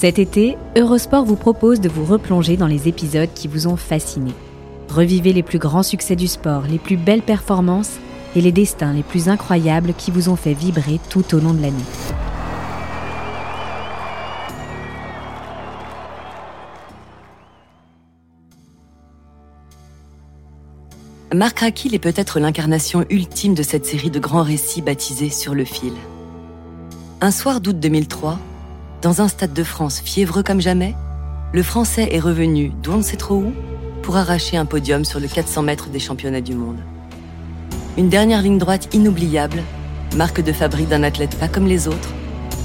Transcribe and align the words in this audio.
Cet 0.00 0.20
été, 0.20 0.56
Eurosport 0.76 1.24
vous 1.24 1.34
propose 1.34 1.80
de 1.80 1.88
vous 1.88 2.04
replonger 2.04 2.56
dans 2.56 2.68
les 2.68 2.86
épisodes 2.86 3.34
qui 3.34 3.48
vous 3.48 3.66
ont 3.66 3.74
fasciné. 3.74 4.30
Revivez 4.88 5.32
les 5.32 5.42
plus 5.42 5.58
grands 5.58 5.82
succès 5.82 6.14
du 6.14 6.28
sport, 6.28 6.62
les 6.70 6.78
plus 6.78 6.96
belles 6.96 7.20
performances 7.20 7.98
et 8.36 8.40
les 8.40 8.52
destins 8.52 8.92
les 8.92 9.02
plus 9.02 9.28
incroyables 9.28 9.94
qui 9.94 10.12
vous 10.12 10.28
ont 10.28 10.36
fait 10.36 10.54
vibrer 10.54 11.00
tout 11.10 11.34
au 11.34 11.40
long 11.40 11.52
de 11.52 11.62
l'année. 11.62 11.74
Marc 21.34 21.58
Raquil 21.58 21.96
est 21.96 21.98
peut-être 21.98 22.38
l'incarnation 22.38 23.04
ultime 23.10 23.54
de 23.54 23.64
cette 23.64 23.84
série 23.84 24.12
de 24.12 24.20
grands 24.20 24.44
récits 24.44 24.80
baptisés 24.80 25.30
Sur 25.30 25.56
le 25.56 25.64
fil. 25.64 25.94
Un 27.20 27.32
soir 27.32 27.60
d'août 27.60 27.80
2003, 27.80 28.38
dans 29.02 29.22
un 29.22 29.28
stade 29.28 29.52
de 29.52 29.62
France 29.62 30.00
fiévreux 30.00 30.42
comme 30.42 30.60
jamais, 30.60 30.94
le 31.52 31.62
Français 31.62 32.08
est 32.10 32.18
revenu 32.18 32.72
d'on 32.82 32.98
ne 32.98 33.02
sait 33.02 33.16
trop 33.16 33.36
où 33.36 33.52
pour 34.02 34.16
arracher 34.16 34.56
un 34.56 34.64
podium 34.64 35.04
sur 35.04 35.20
le 35.20 35.28
400 35.28 35.62
mètres 35.62 35.88
des 35.88 36.00
championnats 36.00 36.40
du 36.40 36.54
monde. 36.54 36.78
Une 37.96 38.08
dernière 38.08 38.42
ligne 38.42 38.58
droite 38.58 38.92
inoubliable, 38.94 39.62
marque 40.16 40.40
de 40.40 40.52
fabrique 40.52 40.88
d'un 40.88 41.02
athlète 41.02 41.38
pas 41.38 41.48
comme 41.48 41.66
les 41.66 41.86
autres, 41.86 42.12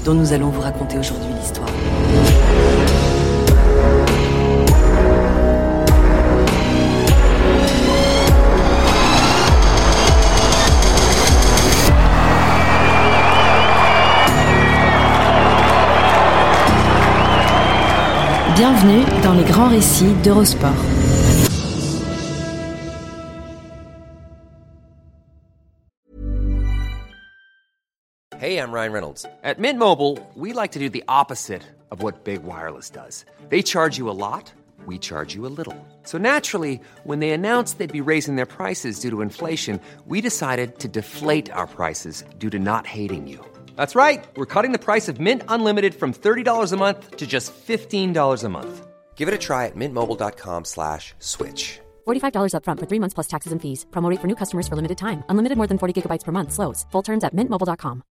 dont 0.04 0.14
nous 0.14 0.32
allons 0.32 0.50
vous 0.50 0.60
raconter 0.60 0.98
aujourd'hui 0.98 1.32
l'histoire. 1.40 1.68
Bienvenue 18.56 19.04
dans 19.24 19.34
les 19.34 19.42
grands 19.42 19.68
récits 19.68 20.14
d'Eurosport. 20.22 20.70
Hey, 28.38 28.58
I'm 28.58 28.70
Ryan 28.70 28.92
Reynolds. 28.92 29.26
At 29.42 29.58
Mint 29.58 29.76
Mobile, 29.76 30.24
we 30.36 30.52
like 30.52 30.70
to 30.72 30.78
do 30.78 30.88
the 30.88 31.02
opposite 31.08 31.64
of 31.90 32.00
what 32.00 32.22
Big 32.22 32.44
Wireless 32.44 32.90
does. 32.90 33.24
They 33.48 33.60
charge 33.60 33.98
you 33.98 34.08
a 34.08 34.12
lot, 34.12 34.52
we 34.86 34.98
charge 34.98 35.34
you 35.34 35.46
a 35.46 35.50
little. 35.58 35.76
So 36.04 36.16
naturally, 36.16 36.80
when 37.02 37.18
they 37.18 37.30
announced 37.30 37.78
they'd 37.78 37.90
be 37.90 38.00
raising 38.00 38.36
their 38.36 38.46
prices 38.46 39.00
due 39.00 39.10
to 39.10 39.20
inflation, 39.20 39.80
we 40.06 40.20
decided 40.20 40.78
to 40.78 40.86
deflate 40.86 41.50
our 41.50 41.66
prices 41.66 42.22
due 42.38 42.50
to 42.50 42.60
not 42.60 42.86
hating 42.86 43.26
you. 43.26 43.44
That's 43.76 43.94
right. 43.94 44.22
We're 44.36 44.52
cutting 44.54 44.72
the 44.72 44.84
price 44.84 45.08
of 45.08 45.20
Mint 45.20 45.42
Unlimited 45.48 45.94
from 45.94 46.12
$30 46.12 46.72
a 46.72 46.76
month 46.76 47.16
to 47.16 47.26
just 47.26 47.52
$15 47.66 48.44
a 48.44 48.48
month. 48.48 48.86
Give 49.16 49.26
it 49.28 49.34
a 49.34 49.38
try 49.38 49.66
at 49.66 49.76
mintmobile.com 49.76 50.64
slash 50.66 51.14
switch. 51.18 51.80
$45 52.06 52.52
upfront 52.52 52.78
for 52.80 52.86
three 52.86 53.00
months 53.00 53.14
plus 53.14 53.28
taxes 53.28 53.52
and 53.52 53.60
fees. 53.62 53.86
Promote 53.90 54.20
for 54.20 54.26
new 54.26 54.36
customers 54.36 54.68
for 54.68 54.76
limited 54.76 54.98
time. 54.98 55.24
Unlimited 55.30 55.56
more 55.56 55.66
than 55.66 55.78
40 55.78 56.02
gigabytes 56.02 56.24
per 56.24 56.32
month. 56.32 56.52
Slows. 56.52 56.84
Full 56.92 57.02
terms 57.02 57.24
at 57.24 57.32
mintmobile.com. 57.34 58.02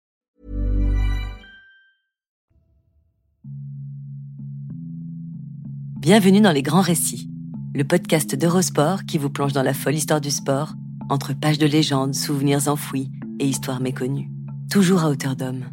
Bienvenue 6.04 6.42
dans 6.42 6.52
Les 6.52 6.64
Grands 6.64 6.82
Récits, 6.82 7.30
le 7.74 7.86
podcast 7.86 8.36
d'Eurosport 8.36 9.06
qui 9.06 9.18
vous 9.18 9.30
plonge 9.30 9.54
dans 9.54 9.64
la 9.64 9.74
folle 9.74 9.96
histoire 9.96 10.20
du 10.20 10.32
sport, 10.32 10.74
entre 11.10 11.32
pages 11.34 11.58
de 11.58 11.66
légendes, 11.66 12.14
souvenirs 12.14 12.68
enfouis 12.68 13.10
et 13.40 13.46
histoires 13.46 13.80
méconnues. 13.80 14.33
Toujours 14.74 15.04
à 15.04 15.10
hauteur 15.12 15.36
d'homme. 15.36 15.66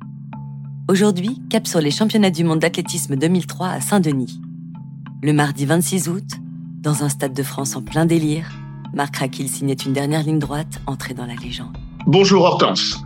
Aujourd'hui, 0.86 1.40
cap 1.48 1.66
sur 1.66 1.80
les 1.80 1.90
championnats 1.90 2.30
du 2.30 2.44
monde 2.44 2.58
d'athlétisme 2.58 3.16
2003 3.16 3.68
à 3.68 3.80
Saint-Denis. 3.80 4.38
Le 5.22 5.32
mardi 5.32 5.64
26 5.64 6.08
août, 6.10 6.24
dans 6.82 7.02
un 7.02 7.08
stade 7.08 7.32
de 7.32 7.42
France 7.42 7.76
en 7.76 7.80
plein 7.80 8.04
délire, 8.04 8.44
Marc 8.92 9.16
Raquil 9.16 9.48
signait 9.48 9.72
une 9.72 9.94
dernière 9.94 10.22
ligne 10.22 10.38
droite 10.38 10.82
entrée 10.86 11.14
dans 11.14 11.24
la 11.24 11.34
légende. 11.34 11.74
Bonjour 12.06 12.42
Hortense. 12.42 12.98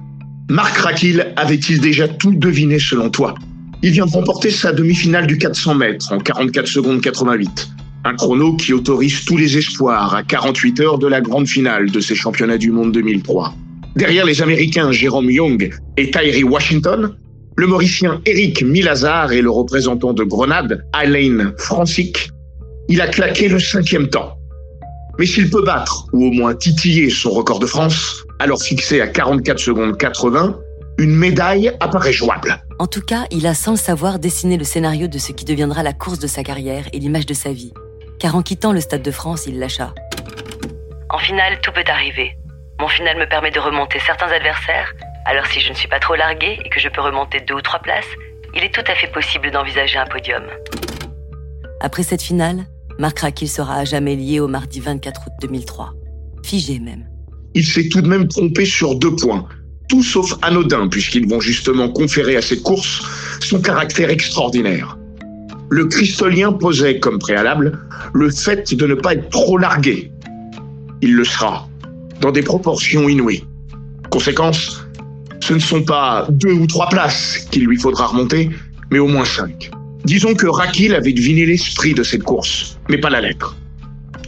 Marc 0.50 0.78
Raquil 0.78 1.32
avait-il 1.36 1.80
déjà 1.80 2.08
tout 2.08 2.34
deviné 2.34 2.80
selon 2.80 3.08
toi? 3.08 3.36
Il 3.84 3.92
vient 3.92 4.06
de 4.06 4.10
remporter 4.10 4.50
sa 4.50 4.72
demi-finale 4.72 5.28
du 5.28 5.38
400 5.38 5.76
mètres 5.76 6.12
en 6.12 6.18
44 6.18 6.66
secondes 6.66 7.02
88. 7.02 7.68
Un 8.02 8.16
chrono 8.16 8.56
qui 8.56 8.72
autorise 8.72 9.24
tous 9.24 9.36
les 9.36 9.56
espoirs 9.58 10.12
à 10.12 10.24
48 10.24 10.80
heures 10.80 10.98
de 10.98 11.06
la 11.06 11.20
grande 11.20 11.46
finale 11.46 11.92
de 11.92 12.00
ces 12.00 12.16
championnats 12.16 12.58
du 12.58 12.72
monde 12.72 12.90
2003. 12.90 13.54
Derrière 13.96 14.24
les 14.24 14.42
Américains 14.42 14.90
Jérôme 14.90 15.30
Young 15.30 15.72
et 15.96 16.10
Tyree 16.10 16.42
Washington, 16.42 17.16
le 17.56 17.66
Mauricien 17.68 18.20
Eric 18.26 18.62
Milazar 18.62 19.32
et 19.32 19.40
le 19.40 19.50
représentant 19.50 20.12
de 20.12 20.24
Grenade, 20.24 20.84
Alain 20.92 21.52
Francic, 21.58 22.30
il 22.88 23.00
a 23.00 23.06
claqué 23.06 23.48
le 23.48 23.60
cinquième 23.60 24.08
temps. 24.08 24.36
Mais 25.18 25.26
s'il 25.26 25.48
peut 25.48 25.62
battre, 25.62 26.06
ou 26.12 26.26
au 26.26 26.30
moins 26.32 26.56
titiller 26.56 27.08
son 27.08 27.30
record 27.30 27.60
de 27.60 27.66
France, 27.66 28.24
alors 28.40 28.60
fixé 28.60 29.00
à 29.00 29.06
44 29.06 29.60
secondes 29.60 29.96
80, 29.96 30.58
une 30.98 31.14
médaille 31.14 31.72
apparaît 31.78 32.12
jouable. 32.12 32.60
En 32.80 32.88
tout 32.88 33.00
cas, 33.00 33.26
il 33.30 33.46
a 33.46 33.54
sans 33.54 33.72
le 33.72 33.76
savoir 33.76 34.18
dessiné 34.18 34.56
le 34.56 34.64
scénario 34.64 35.06
de 35.06 35.18
ce 35.18 35.30
qui 35.30 35.44
deviendra 35.44 35.84
la 35.84 35.92
course 35.92 36.18
de 36.18 36.26
sa 36.26 36.42
carrière 36.42 36.86
et 36.92 36.98
l'image 36.98 37.26
de 37.26 37.34
sa 37.34 37.52
vie. 37.52 37.72
Car 38.18 38.34
en 38.34 38.42
quittant 38.42 38.72
le 38.72 38.80
Stade 38.80 39.02
de 39.02 39.10
France, 39.12 39.44
il 39.46 39.60
lâcha. 39.60 39.94
En 41.10 41.18
finale, 41.18 41.60
tout 41.62 41.70
peut 41.72 41.84
arriver. 41.86 42.36
Mon 42.84 42.90
final 42.90 43.16
me 43.16 43.26
permet 43.26 43.50
de 43.50 43.58
remonter 43.58 43.98
certains 44.06 44.26
adversaires, 44.26 44.92
alors 45.24 45.46
si 45.46 45.58
je 45.58 45.70
ne 45.70 45.74
suis 45.74 45.88
pas 45.88 46.00
trop 46.00 46.16
largué 46.16 46.58
et 46.62 46.68
que 46.68 46.78
je 46.78 46.90
peux 46.90 47.00
remonter 47.00 47.40
deux 47.40 47.54
ou 47.54 47.62
trois 47.62 47.78
places, 47.78 48.04
il 48.54 48.62
est 48.62 48.74
tout 48.74 48.84
à 48.86 48.94
fait 48.94 49.10
possible 49.10 49.50
d'envisager 49.50 49.96
un 49.96 50.04
podium. 50.04 50.42
Après 51.80 52.02
cette 52.02 52.20
finale, 52.20 52.66
Marc 52.98 53.20
Raquil 53.20 53.48
sera 53.48 53.76
à 53.76 53.84
jamais 53.86 54.16
lié 54.16 54.38
au 54.38 54.48
mardi 54.48 54.80
24 54.80 55.18
août 55.22 55.32
2003. 55.40 55.94
Figé 56.44 56.78
même. 56.78 57.06
Il 57.54 57.64
s'est 57.64 57.88
tout 57.88 58.02
de 58.02 58.06
même 58.06 58.28
trompé 58.28 58.66
sur 58.66 58.96
deux 58.96 59.16
points. 59.16 59.48
Tout 59.88 60.02
sauf 60.02 60.34
anodin, 60.42 60.86
puisqu'ils 60.88 61.26
vont 61.26 61.40
justement 61.40 61.88
conférer 61.88 62.36
à 62.36 62.42
cette 62.42 62.62
course 62.62 63.00
son 63.40 63.62
caractère 63.62 64.10
extraordinaire. 64.10 64.98
Le 65.70 65.86
cristolien 65.86 66.52
posait 66.52 67.00
comme 67.00 67.18
préalable 67.18 67.78
le 68.12 68.30
fait 68.30 68.74
de 68.74 68.86
ne 68.86 68.94
pas 68.94 69.14
être 69.14 69.30
trop 69.30 69.56
largué. 69.56 70.12
Il 71.00 71.14
le 71.14 71.24
sera 71.24 71.66
dans 72.20 72.32
des 72.32 72.42
proportions 72.42 73.08
inouïes. 73.08 73.44
Conséquence, 74.10 74.86
ce 75.40 75.54
ne 75.54 75.58
sont 75.58 75.82
pas 75.82 76.26
deux 76.30 76.52
ou 76.52 76.66
trois 76.66 76.88
places 76.88 77.46
qu'il 77.50 77.66
lui 77.66 77.76
faudra 77.76 78.06
remonter, 78.06 78.50
mais 78.90 78.98
au 78.98 79.08
moins 79.08 79.24
cinq. 79.24 79.70
Disons 80.04 80.34
que 80.34 80.46
Rakil 80.46 80.94
avait 80.94 81.12
deviné 81.12 81.46
l'esprit 81.46 81.94
de 81.94 82.02
cette 82.02 82.22
course, 82.22 82.78
mais 82.88 82.98
pas 82.98 83.10
la 83.10 83.20
lettre. 83.20 83.56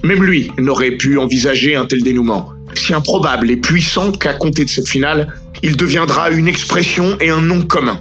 Même 0.05 0.25
lui 0.25 0.51
n'aurait 0.59 0.93
pu 0.93 1.19
envisager 1.19 1.77
un 1.77 1.87
tel 1.87 2.03
dénouement. 2.03 2.53
Si 2.75 2.93
improbable 2.93 3.51
et 3.51 3.57
puissant 3.57 4.13
qu'à 4.13 4.35
compter 4.35 4.65
de 4.65 4.71
cette 4.71 4.89
finale, 4.89 5.35
il 5.63 5.77
deviendra 5.77 6.31
une 6.31 6.49
expression 6.49 7.17
et 7.21 7.31
un 7.31 7.41
nom 7.41 7.63
commun. 7.63 7.99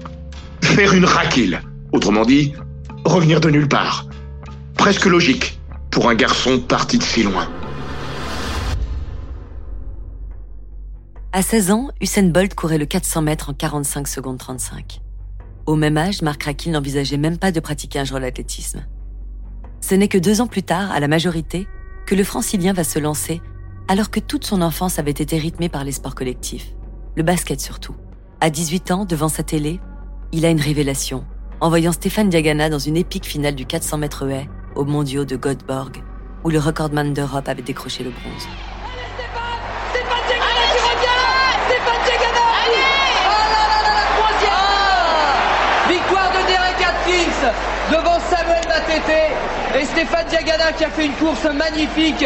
Faire 0.61 0.93
une 0.93 1.05
Rakil, 1.05 1.61
autrement 1.93 2.25
dit, 2.25 2.53
revenir 3.05 3.39
de 3.39 3.49
nulle 3.49 3.67
part. 3.67 4.07
Presque 4.77 5.05
logique 5.05 5.57
pour 5.91 6.09
un 6.09 6.15
garçon 6.15 6.59
parti 6.59 6.97
de 6.97 7.03
si 7.03 7.23
loin. 7.23 7.47
À 11.37 11.41
16 11.41 11.71
ans, 11.71 11.89
Usain 11.99 12.29
Bolt 12.29 12.55
courait 12.55 12.77
le 12.77 12.85
400 12.85 13.21
mètres 13.21 13.49
en 13.49 13.53
45 13.53 14.07
secondes 14.07 14.37
35. 14.37 15.01
Au 15.65 15.75
même 15.75 15.97
âge, 15.97 16.21
Marc 16.21 16.43
Raquil 16.43 16.71
n'envisageait 16.71 17.17
même 17.17 17.37
pas 17.37 17.51
de 17.51 17.59
pratiquer 17.59 17.99
un 17.99 18.05
jour 18.05 18.19
l'athlétisme. 18.19 18.85
Ce 19.81 19.95
n'est 19.95 20.07
que 20.07 20.17
deux 20.17 20.39
ans 20.39 20.47
plus 20.47 20.63
tard, 20.63 20.93
à 20.93 21.01
la 21.01 21.09
majorité, 21.09 21.67
que 22.05 22.15
le 22.15 22.23
francilien 22.23 22.71
va 22.71 22.85
se 22.85 22.99
lancer, 22.99 23.41
alors 23.89 24.11
que 24.11 24.21
toute 24.21 24.45
son 24.45 24.61
enfance 24.61 24.97
avait 24.97 25.11
été 25.11 25.37
rythmée 25.37 25.67
par 25.67 25.83
les 25.83 25.91
sports 25.91 26.15
collectifs, 26.15 26.73
le 27.17 27.23
basket 27.23 27.59
surtout. 27.59 27.97
À 28.39 28.49
18 28.49 28.91
ans, 28.91 29.03
devant 29.03 29.27
sa 29.27 29.43
télé, 29.43 29.81
il 30.31 30.45
a 30.45 30.49
une 30.49 30.61
révélation, 30.61 31.25
en 31.59 31.67
voyant 31.67 31.91
Stéphane 31.91 32.29
Diagana 32.29 32.69
dans 32.69 32.79
une 32.79 32.95
épique 32.95 33.25
finale 33.25 33.55
du 33.55 33.65
400 33.65 33.97
mètres 33.97 34.25
haies 34.29 34.49
au 34.77 34.85
mondiaux 34.85 35.25
de 35.25 35.35
Göteborg, 35.35 36.01
où 36.45 36.49
le 36.49 36.59
recordman 36.59 37.13
d'Europe 37.13 37.49
avait 37.49 37.61
décroché 37.61 38.05
le 38.05 38.11
bronze. 38.11 38.47
Devant 47.91 48.19
Samuel 48.19 48.63
Matete 48.67 49.33
et 49.79 49.85
Stéphane 49.85 50.27
Diagana 50.27 50.71
qui 50.71 50.83
a 50.83 50.89
fait 50.89 51.05
une 51.05 51.13
course 51.13 51.45
magnifique. 51.45 52.25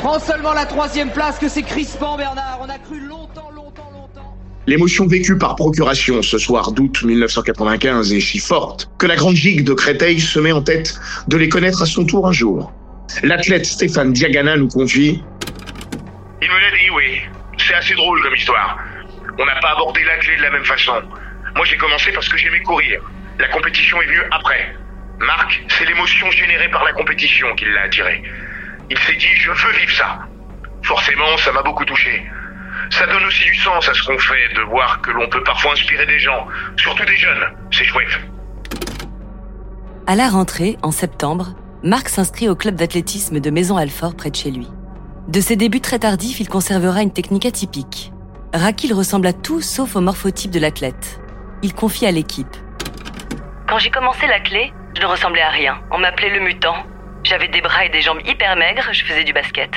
Prend 0.00 0.18
seulement 0.18 0.52
la 0.52 0.66
troisième 0.66 1.10
place, 1.10 1.38
que 1.38 1.48
c'est 1.48 1.62
crispant 1.62 2.16
Bernard. 2.16 2.60
On 2.62 2.68
a 2.68 2.78
cru 2.78 3.00
longtemps, 3.00 3.50
longtemps, 3.54 3.90
longtemps. 3.92 4.36
L'émotion 4.66 5.06
vécue 5.06 5.38
par 5.38 5.56
procuration 5.56 6.22
ce 6.22 6.38
soir 6.38 6.72
d'août 6.72 7.02
1995 7.02 8.12
est 8.12 8.20
si 8.20 8.38
forte 8.38 8.90
que 8.98 9.06
la 9.06 9.16
grande 9.16 9.34
gigue 9.34 9.64
de 9.64 9.72
Créteil 9.72 10.20
se 10.20 10.38
met 10.38 10.52
en 10.52 10.62
tête 10.62 10.94
de 11.26 11.36
les 11.36 11.48
connaître 11.48 11.82
à 11.82 11.86
son 11.86 12.04
tour 12.04 12.28
un 12.28 12.32
jour. 12.32 12.72
L'athlète 13.22 13.64
Stéphane 13.64 14.12
Diagana 14.12 14.56
nous 14.56 14.68
confie 14.68 15.22
Il 16.42 16.48
me 16.48 16.60
l'a 16.60 16.70
dit, 16.70 16.90
oui. 16.94 17.20
C'est 17.56 17.74
assez 17.74 17.94
drôle 17.94 18.22
comme 18.22 18.34
histoire. 18.34 18.78
On 19.38 19.46
n'a 19.46 19.60
pas 19.60 19.72
abordé 19.72 20.00
la 20.04 20.16
clé 20.18 20.36
de 20.36 20.42
la 20.42 20.50
même 20.50 20.64
façon. 20.64 20.92
Moi, 21.58 21.66
j'ai 21.66 21.76
commencé 21.76 22.12
parce 22.12 22.28
que 22.28 22.36
j'aimais 22.36 22.60
courir. 22.60 23.00
La 23.40 23.48
compétition 23.48 24.00
est 24.00 24.06
venue 24.06 24.22
après. 24.30 24.76
Marc, 25.18 25.60
c'est 25.66 25.84
l'émotion 25.86 26.30
générée 26.30 26.68
par 26.68 26.84
la 26.84 26.92
compétition 26.92 27.52
qui 27.56 27.64
l'a 27.64 27.82
attiré. 27.82 28.22
Il 28.88 28.96
s'est 28.96 29.16
dit 29.16 29.26
je 29.40 29.50
veux 29.50 29.72
vivre 29.72 29.90
ça. 29.90 30.20
Forcément, 30.84 31.36
ça 31.38 31.50
m'a 31.50 31.62
beaucoup 31.62 31.84
touché. 31.84 32.24
Ça 32.90 33.08
donne 33.08 33.24
aussi 33.24 33.44
du 33.44 33.56
sens 33.56 33.88
à 33.88 33.92
ce 33.92 34.04
qu'on 34.04 34.16
fait, 34.20 34.54
de 34.54 34.60
voir 34.70 35.00
que 35.00 35.10
l'on 35.10 35.28
peut 35.28 35.42
parfois 35.42 35.72
inspirer 35.72 36.06
des 36.06 36.20
gens, 36.20 36.46
surtout 36.76 37.04
des 37.04 37.16
jeunes. 37.16 37.52
C'est 37.72 37.84
chouette. 37.84 38.20
À 40.06 40.14
la 40.14 40.28
rentrée, 40.28 40.76
en 40.84 40.92
septembre, 40.92 41.56
Marc 41.82 42.08
s'inscrit 42.08 42.48
au 42.48 42.54
club 42.54 42.76
d'athlétisme 42.76 43.40
de 43.40 43.50
Maison-Alfort 43.50 44.14
près 44.14 44.30
de 44.30 44.36
chez 44.36 44.52
lui. 44.52 44.68
De 45.26 45.40
ses 45.40 45.56
débuts 45.56 45.80
très 45.80 45.98
tardifs, 45.98 46.38
il 46.38 46.48
conservera 46.48 47.02
une 47.02 47.12
technique 47.12 47.46
atypique. 47.46 48.12
Rakil 48.54 48.94
ressemble 48.94 49.26
à 49.26 49.32
tout 49.32 49.60
sauf 49.60 49.96
au 49.96 50.00
morphotype 50.00 50.52
de 50.52 50.60
l'athlète. 50.60 51.18
Il 51.62 51.74
confie 51.74 52.06
à 52.06 52.12
l'équipe. 52.12 52.56
Quand 53.68 53.78
j'ai 53.78 53.90
commencé 53.90 54.26
la 54.28 54.38
clé, 54.38 54.72
je 54.94 55.02
ne 55.02 55.06
ressemblais 55.06 55.42
à 55.42 55.50
rien. 55.50 55.80
On 55.90 55.98
m'appelait 55.98 56.30
le 56.30 56.40
mutant. 56.40 56.86
J'avais 57.24 57.48
des 57.48 57.60
bras 57.60 57.84
et 57.84 57.88
des 57.88 58.00
jambes 58.00 58.20
hyper 58.24 58.54
maigres, 58.54 58.88
je 58.92 59.04
faisais 59.04 59.24
du 59.24 59.32
basket. 59.32 59.70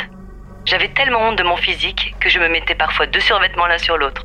J'avais 0.66 0.90
tellement 0.90 1.30
honte 1.30 1.40
de 1.40 1.44
mon 1.44 1.58
physique 1.58 2.16
que 2.20 2.30
je 2.30 2.38
me 2.40 2.48
mettais 2.50 2.76
parfois 2.76 3.08
deux 3.08 3.20
survêtements 3.20 3.66
l'un 3.66 3.80
sur 3.80 3.98
l'autre. 3.98 4.24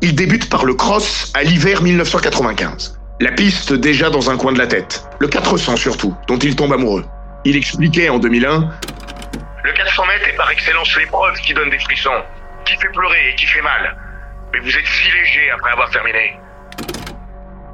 Il 0.00 0.14
débute 0.14 0.48
par 0.48 0.64
le 0.64 0.72
cross 0.72 1.30
à 1.34 1.42
l'hiver 1.42 1.82
1995. 1.82 2.98
La 3.20 3.30
piste 3.30 3.74
déjà 3.74 4.08
dans 4.08 4.30
un 4.30 4.38
coin 4.38 4.52
de 4.52 4.58
la 4.58 4.66
tête. 4.66 5.04
Le 5.20 5.28
400 5.28 5.76
surtout, 5.76 6.16
dont 6.28 6.38
il 6.38 6.56
tombe 6.56 6.72
amoureux. 6.72 7.04
Il 7.44 7.56
expliquait 7.56 8.08
en 8.08 8.18
2001 8.18 8.70
Le 9.64 9.72
400 9.72 10.06
mètres 10.06 10.28
est 10.28 10.36
par 10.36 10.50
excellence 10.50 10.96
l'épreuve 10.96 11.36
qui 11.42 11.52
donne 11.52 11.68
des 11.68 11.78
frissons, 11.78 12.22
qui 12.64 12.72
fait 12.76 12.88
pleurer 12.88 13.28
et 13.30 13.34
qui 13.34 13.44
fait 13.44 13.60
mal. 13.60 13.96
Mais 14.52 14.60
vous 14.60 14.76
êtes 14.76 14.86
si 14.86 15.10
léger 15.10 15.50
après 15.54 15.72
avoir 15.72 15.90
terminé. 15.90 16.36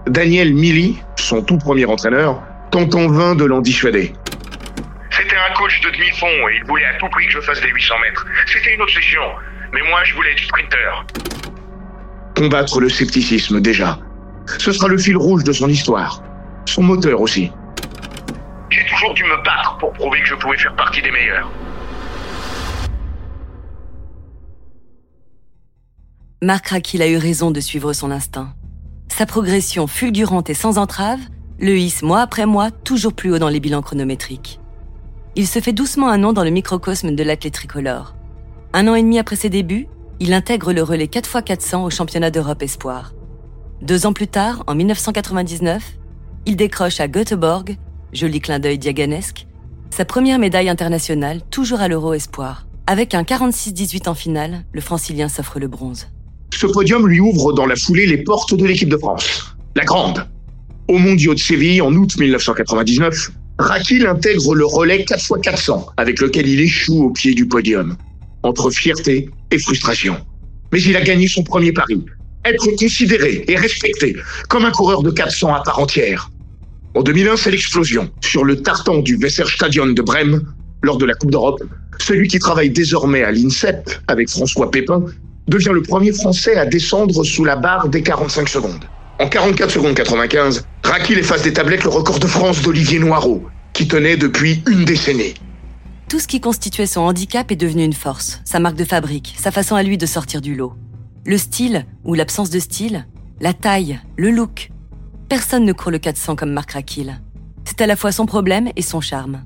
Daniel 0.07 0.55
Milly, 0.55 1.03
son 1.17 1.43
tout 1.43 1.59
premier 1.59 1.85
entraîneur, 1.85 2.43
tente 2.71 2.95
en 2.95 3.09
vain 3.09 3.35
de 3.35 3.45
l'en 3.45 3.61
dissuader. 3.61 4.13
C'était 5.11 5.37
un 5.37 5.53
coach 5.55 5.81
de 5.81 5.91
demi-fond 5.91 6.27
et 6.27 6.57
il 6.57 6.65
voulait 6.65 6.85
à 6.87 6.95
tout 6.95 7.09
prix 7.09 7.27
que 7.27 7.33
je 7.33 7.41
fasse 7.41 7.61
des 7.61 7.69
800 7.69 7.95
mètres. 8.03 8.27
C'était 8.47 8.75
une 8.75 8.83
obsession. 8.83 9.23
Mais 9.73 9.81
moi, 9.89 10.03
je 10.05 10.15
voulais 10.15 10.33
être 10.33 10.41
sprinter. 10.41 11.05
Combattre 12.37 12.81
le 12.81 12.89
scepticisme 12.89 13.61
déjà. 13.61 13.99
Ce 14.59 14.73
sera 14.73 14.89
le 14.89 14.97
fil 14.97 15.17
rouge 15.17 15.45
de 15.45 15.53
son 15.53 15.69
histoire. 15.69 16.23
Son 16.67 16.83
moteur 16.83 17.21
aussi. 17.21 17.53
J'ai 18.71 18.85
toujours 18.87 19.15
dû 19.15 19.25
me 19.25 19.37
battre 19.45 19.77
pour 19.79 19.93
prouver 19.93 20.21
que 20.21 20.29
je 20.29 20.35
pouvais 20.37 20.57
faire 20.57 20.75
partie 20.77 21.03
des 21.03 21.11
meilleurs. 21.11 21.51
Marc 26.41 26.69
Rakil 26.69 27.03
a 27.03 27.09
eu 27.09 27.17
raison 27.17 27.51
de 27.51 27.59
suivre 27.59 27.93
son 27.93 28.13
instinct. 28.13 28.55
Sa 29.09 29.27
progression 29.27 29.89
fulgurante 29.89 30.49
et 30.49 30.55
sans 30.55 30.79
entrave 30.79 31.19
le 31.59 31.77
hisse 31.77 32.03
mois 32.03 32.21
après 32.21 32.47
mois 32.47 32.71
toujours 32.71 33.13
plus 33.13 33.33
haut 33.33 33.41
dans 33.41 33.49
les 33.49 33.59
bilans 33.59 33.83
chronométriques. 33.83 34.61
Il 35.35 35.49
se 35.49 35.59
fait 35.59 35.73
doucement 35.73 36.09
un 36.09 36.19
nom 36.19 36.33
dans 36.33 36.45
le 36.45 36.51
microcosme 36.51 37.17
de 37.17 37.23
l'athlète 37.25 37.55
tricolore. 37.55 38.15
Un 38.73 38.87
an 38.87 38.95
et 38.95 39.03
demi 39.03 39.19
après 39.19 39.35
ses 39.35 39.51
débuts, 39.51 39.89
il 40.21 40.33
intègre 40.33 40.73
le 40.73 40.85
relais 40.85 41.07
4x400 41.07 41.85
au 41.85 41.91
championnat 41.91 42.31
d'Europe 42.31 42.63
Espoir. 42.63 43.15
Deux 43.83 44.07
ans 44.07 44.13
plus 44.13 44.29
tard, 44.29 44.63
en 44.69 44.77
1999, 44.77 45.99
il 46.47 46.55
décroche 46.55 47.01
à 47.01 47.09
Göteborg, 47.09 47.77
joli 48.13 48.41
clin 48.41 48.61
d'œil 48.61 48.79
diaganesque, 48.79 49.49
sa 49.91 50.05
première 50.05 50.39
médaille 50.39 50.69
internationale, 50.69 51.43
toujours 51.51 51.81
à 51.81 51.89
l'Euro 51.89 52.15
Espoir. 52.15 52.69
Avec 52.87 53.15
un 53.15 53.23
46-18 53.23 54.09
en 54.09 54.15
finale, 54.15 54.65
le 54.73 54.81
francilien 54.81 55.29
s'offre 55.29 55.59
le 55.59 55.67
bronze. 55.67 56.07
Ce 56.55 56.67
podium 56.67 57.07
lui 57.07 57.21
ouvre 57.21 57.53
dans 57.53 57.67
la 57.67 57.77
foulée 57.77 58.07
les 58.07 58.19
portes 58.19 58.55
de 58.55 58.65
l'équipe 58.65 58.89
de 58.89 58.97
France. 58.97 59.57
La 59.77 59.85
grande. 59.85 60.27
Au 60.89 60.99
Mondiaux 60.99 61.35
de 61.35 61.39
Séville 61.39 61.83
en 61.83 61.93
août 61.95 62.17
1999, 62.19 63.31
Rakil 63.59 64.07
intègre 64.07 64.55
le 64.55 64.65
relais 64.65 65.05
4x400 65.05 65.87
avec 65.97 66.21
lequel 66.21 66.49
il 66.49 66.61
échoue 66.61 67.05
au 67.05 67.11
pied 67.11 67.35
du 67.35 67.47
podium, 67.47 67.97
entre 68.43 68.71
fierté 68.71 69.29
et 69.51 69.59
frustration. 69.59 70.17
Mais 70.73 70.81
il 70.83 70.97
a 70.97 71.01
gagné 71.01 71.29
son 71.29 71.43
premier 71.43 71.73
pari, 71.73 72.05
être 72.45 72.67
considéré 72.79 73.45
et 73.49 73.57
respecté 73.57 74.17
comme 74.49 74.65
un 74.65 74.71
coureur 74.71 75.03
de 75.03 75.11
400 75.11 75.55
à 75.55 75.63
part 75.63 75.81
entière. 75.81 76.31
En 76.95 77.03
2001, 77.03 77.37
c'est 77.37 77.51
l'explosion. 77.51 78.11
Sur 78.23 78.45
le 78.45 78.63
tartan 78.63 78.99
du 78.99 79.17
Weserstadion 79.17 79.87
de 79.87 80.03
Brême, 80.03 80.43
lors 80.83 80.97
de 80.97 81.05
la 81.05 81.15
Coupe 81.15 81.31
d'Europe, 81.31 81.63
celui 81.99 82.29
qui 82.29 82.39
travaille 82.39 82.71
désormais 82.71 83.23
à 83.23 83.33
l'INSEP 83.33 83.91
avec 84.07 84.31
François 84.31 84.71
Pépin 84.71 85.05
devient 85.49 85.73
le 85.73 85.83
premier 85.83 86.13
Français 86.13 86.57
à 86.57 86.67
descendre 86.67 87.25
sous 87.25 87.45
la 87.45 87.57
barre 87.57 87.89
des 87.89 88.03
45 88.03 88.49
secondes. 88.49 88.85
En 89.19 89.29
44 89.29 89.71
secondes 89.71 89.95
95, 89.95 90.65
Rakil 90.85 91.19
efface 91.19 91.43
des 91.43 91.53
tablettes 91.53 91.83
le 91.83 91.91
record 91.91 92.21
de 92.21 92.27
France 92.27 92.63
d'Olivier 92.63 93.01
Noireau, 93.01 93.43
qui 93.73 93.89
tenait 93.89 94.17
depuis 94.17 94.63
une 94.69 94.85
décennie. 94.85 95.35
Tout 96.09 96.21
ce 96.21 96.29
qui 96.29 96.41
constituait 96.41 96.87
son 96.87 97.01
handicap 97.01 97.51
est 97.51 97.57
devenu 97.57 97.85
une 97.85 97.93
force, 97.93 98.41
sa 98.45 98.61
marque 98.61 98.77
de 98.77 98.85
fabrique, 98.85 99.35
sa 99.39 99.51
façon 99.51 99.75
à 99.75 99.83
lui 99.83 99.99
de 99.99 100.07
sortir 100.07 100.41
du 100.41 100.55
lot. 100.55 100.75
Le 101.27 101.37
style, 101.37 101.85
ou 102.05 102.15
l'absence 102.15 102.51
de 102.51 102.61
style, 102.61 103.07
la 103.41 103.53
taille, 103.53 104.01
le 104.17 104.31
look. 104.31 104.71
Personne 105.29 105.65
ne 105.65 105.73
court 105.73 105.91
le 105.91 105.99
400 105.99 106.37
comme 106.37 106.53
Marc 106.53 106.73
Rakil. 106.73 107.21
C'est 107.65 107.81
à 107.81 107.87
la 107.87 107.97
fois 107.97 108.13
son 108.13 108.25
problème 108.25 108.71
et 108.77 108.83
son 108.83 109.01
charme. 109.01 109.43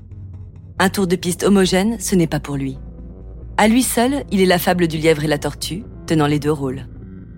Un 0.79 0.89
tour 0.89 1.07
de 1.07 1.15
piste 1.15 1.43
homogène, 1.43 1.97
ce 1.99 2.15
n'est 2.15 2.27
pas 2.27 2.39
pour 2.39 2.55
lui. 2.55 2.77
À 3.57 3.67
lui 3.67 3.83
seul, 3.83 4.23
il 4.31 4.39
est 4.39 4.45
la 4.45 4.59
fable 4.59 4.87
du 4.87 4.97
lièvre 4.97 5.23
et 5.23 5.27
la 5.27 5.37
tortue, 5.37 5.83
tenant 6.13 6.27
les 6.27 6.37
deux 6.37 6.51
rôles. 6.51 6.85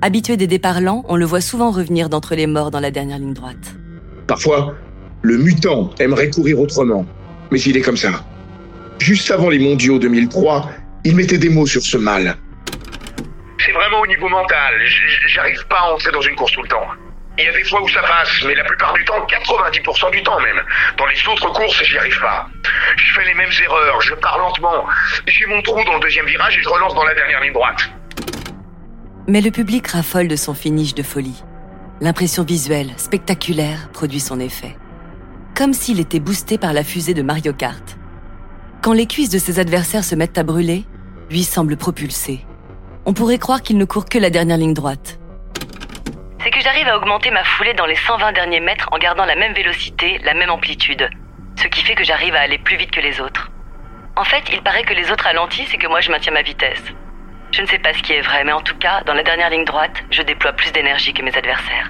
Habitué 0.02 0.36
des 0.36 0.48
départs 0.48 0.82
lents, 0.82 1.06
on 1.08 1.16
le 1.16 1.24
voit 1.24 1.40
souvent 1.40 1.72
revenir 1.72 2.10
d'entre 2.10 2.36
les 2.36 2.46
morts 2.46 2.72
dans 2.72 2.82
la 2.82 2.92
dernière 2.92 3.20
ligne 3.20 3.34
droite. 3.34 3.74
Parfois, 4.28 4.76
le 5.22 5.38
mutant 5.38 5.92
aimerait 5.98 6.30
courir 6.30 6.60
autrement, 6.60 7.06
mais 7.52 7.62
il 7.62 7.78
est 7.78 7.82
comme 7.82 7.96
ça. 7.96 8.12
Juste 9.00 9.32
avant 9.32 9.50
les 9.50 9.60
mondiaux 9.60 9.98
2003, 9.98 10.70
il 11.06 11.16
mettait 11.16 11.38
des 11.38 11.48
mots 11.48 11.66
sur 11.66 11.82
ce 11.84 11.96
mal. 11.96 12.36
C'est 13.66 13.72
vraiment 13.72 14.02
au 14.02 14.08
niveau 14.08 14.28
mental. 14.28 14.74
J'arrive 15.28 15.66
pas 15.70 15.80
à 15.80 15.94
entrer 15.94 16.12
dans 16.12 16.22
une 16.22 16.36
course 16.36 16.52
tout 16.52 16.64
le 16.64 16.68
temps. 16.68 16.88
Il 17.38 17.46
y 17.46 17.48
a 17.48 17.54
des 17.54 17.64
fois 17.64 17.82
où 17.82 17.88
ça 17.88 18.02
passe, 18.02 18.44
mais 18.46 18.56
la 18.56 18.66
plupart 18.66 18.92
du 18.92 19.06
temps, 19.06 19.26
90% 19.26 20.12
du 20.12 20.22
temps 20.22 20.40
même. 20.42 20.62
Dans 20.98 21.06
les 21.06 21.28
autres 21.30 21.50
courses, 21.54 21.82
j'y 21.82 21.98
arrive 21.98 22.20
pas. 22.20 22.50
Je 22.98 23.14
fais 23.14 23.26
les 23.26 23.36
mêmes 23.36 23.56
erreurs, 23.64 24.02
je 24.02 24.16
pars 24.16 24.38
lentement. 24.38 24.86
J'ai 25.28 25.46
mon 25.46 25.62
trou 25.62 25.82
dans 25.86 25.94
le 25.94 26.02
deuxième 26.02 26.26
virage 26.26 26.58
et 26.58 26.62
je 26.62 26.68
relance 26.68 26.94
dans 26.94 27.06
la 27.06 27.16
dernière 27.16 27.40
ligne 27.40 27.54
droite. 27.54 27.90
Mais 29.28 29.42
le 29.42 29.50
public 29.50 29.88
raffole 29.88 30.28
de 30.28 30.36
son 30.36 30.54
finish 30.54 30.94
de 30.94 31.02
folie. 31.02 31.44
L'impression 32.00 32.44
visuelle, 32.44 32.92
spectaculaire, 32.96 33.90
produit 33.92 34.20
son 34.20 34.40
effet. 34.40 34.78
Comme 35.56 35.74
s'il 35.74 36.00
était 36.00 36.20
boosté 36.20 36.60
par 36.60 36.74
la 36.74 36.84
fusée 36.84 37.16
de 37.16 37.24
Mario 37.24 37.52
Kart. 37.52 37.98
Quand 38.84 38.94
les 38.94 39.08
cuisses 39.08 39.32
de 39.32 39.40
ses 39.40 39.58
adversaires 39.60 40.04
se 40.04 40.14
mettent 40.14 40.38
à 40.38 40.44
brûler, 40.44 40.84
lui 41.32 41.44
semble 41.44 41.76
propulsé. 41.76 42.46
On 43.08 43.14
pourrait 43.14 43.40
croire 43.40 43.64
qu'il 43.64 43.80
ne 43.80 43.86
court 43.86 44.06
que 44.06 44.20
la 44.20 44.30
dernière 44.30 44.58
ligne 44.58 44.76
droite. 44.76 45.18
C'est 46.44 46.52
que 46.52 46.62
j'arrive 46.62 46.88
à 46.88 46.96
augmenter 46.96 47.32
ma 47.32 47.44
foulée 47.44 47.74
dans 47.74 47.88
les 47.88 47.96
120 47.96 48.32
derniers 48.34 48.60
mètres 48.60 48.90
en 48.92 49.00
gardant 49.00 49.26
la 49.26 49.36
même 49.36 49.56
vélocité, 49.56 50.20
la 50.24 50.36
même 50.36 50.52
amplitude. 50.52 51.10
Ce 51.56 51.68
qui 51.68 51.84
fait 51.84 51.96
que 51.96 52.04
j'arrive 52.04 52.36
à 52.36 52.42
aller 52.42 52.60
plus 52.60 52.78
vite 52.78 52.92
que 52.92 53.02
les 53.02 53.20
autres. 53.20 53.50
En 54.18 54.24
fait, 54.24 54.44
il 54.54 54.62
paraît 54.62 54.84
que 54.84 54.94
les 54.94 55.10
autres 55.10 55.24
ralentissent 55.24 55.74
et 55.74 55.78
que 55.80 55.88
moi 55.88 56.02
je 56.02 56.12
maintiens 56.12 56.32
ma 56.34 56.44
vitesse. 56.44 56.94
Je 57.56 57.62
ne 57.62 57.68
sais 57.68 57.80
pas 57.80 57.94
ce 57.94 58.04
qui 58.04 58.12
est 58.12 58.22
vrai, 58.22 58.44
mais 58.44 58.52
en 58.52 58.60
tout 58.60 58.76
cas, 58.76 59.02
dans 59.06 59.14
la 59.14 59.24
dernière 59.24 59.50
ligne 59.50 59.64
droite, 59.64 60.04
je 60.12 60.22
déploie 60.22 60.52
plus 60.52 60.74
d'énergie 60.74 61.14
que 61.14 61.22
mes 61.22 61.34
adversaires. 61.34 61.90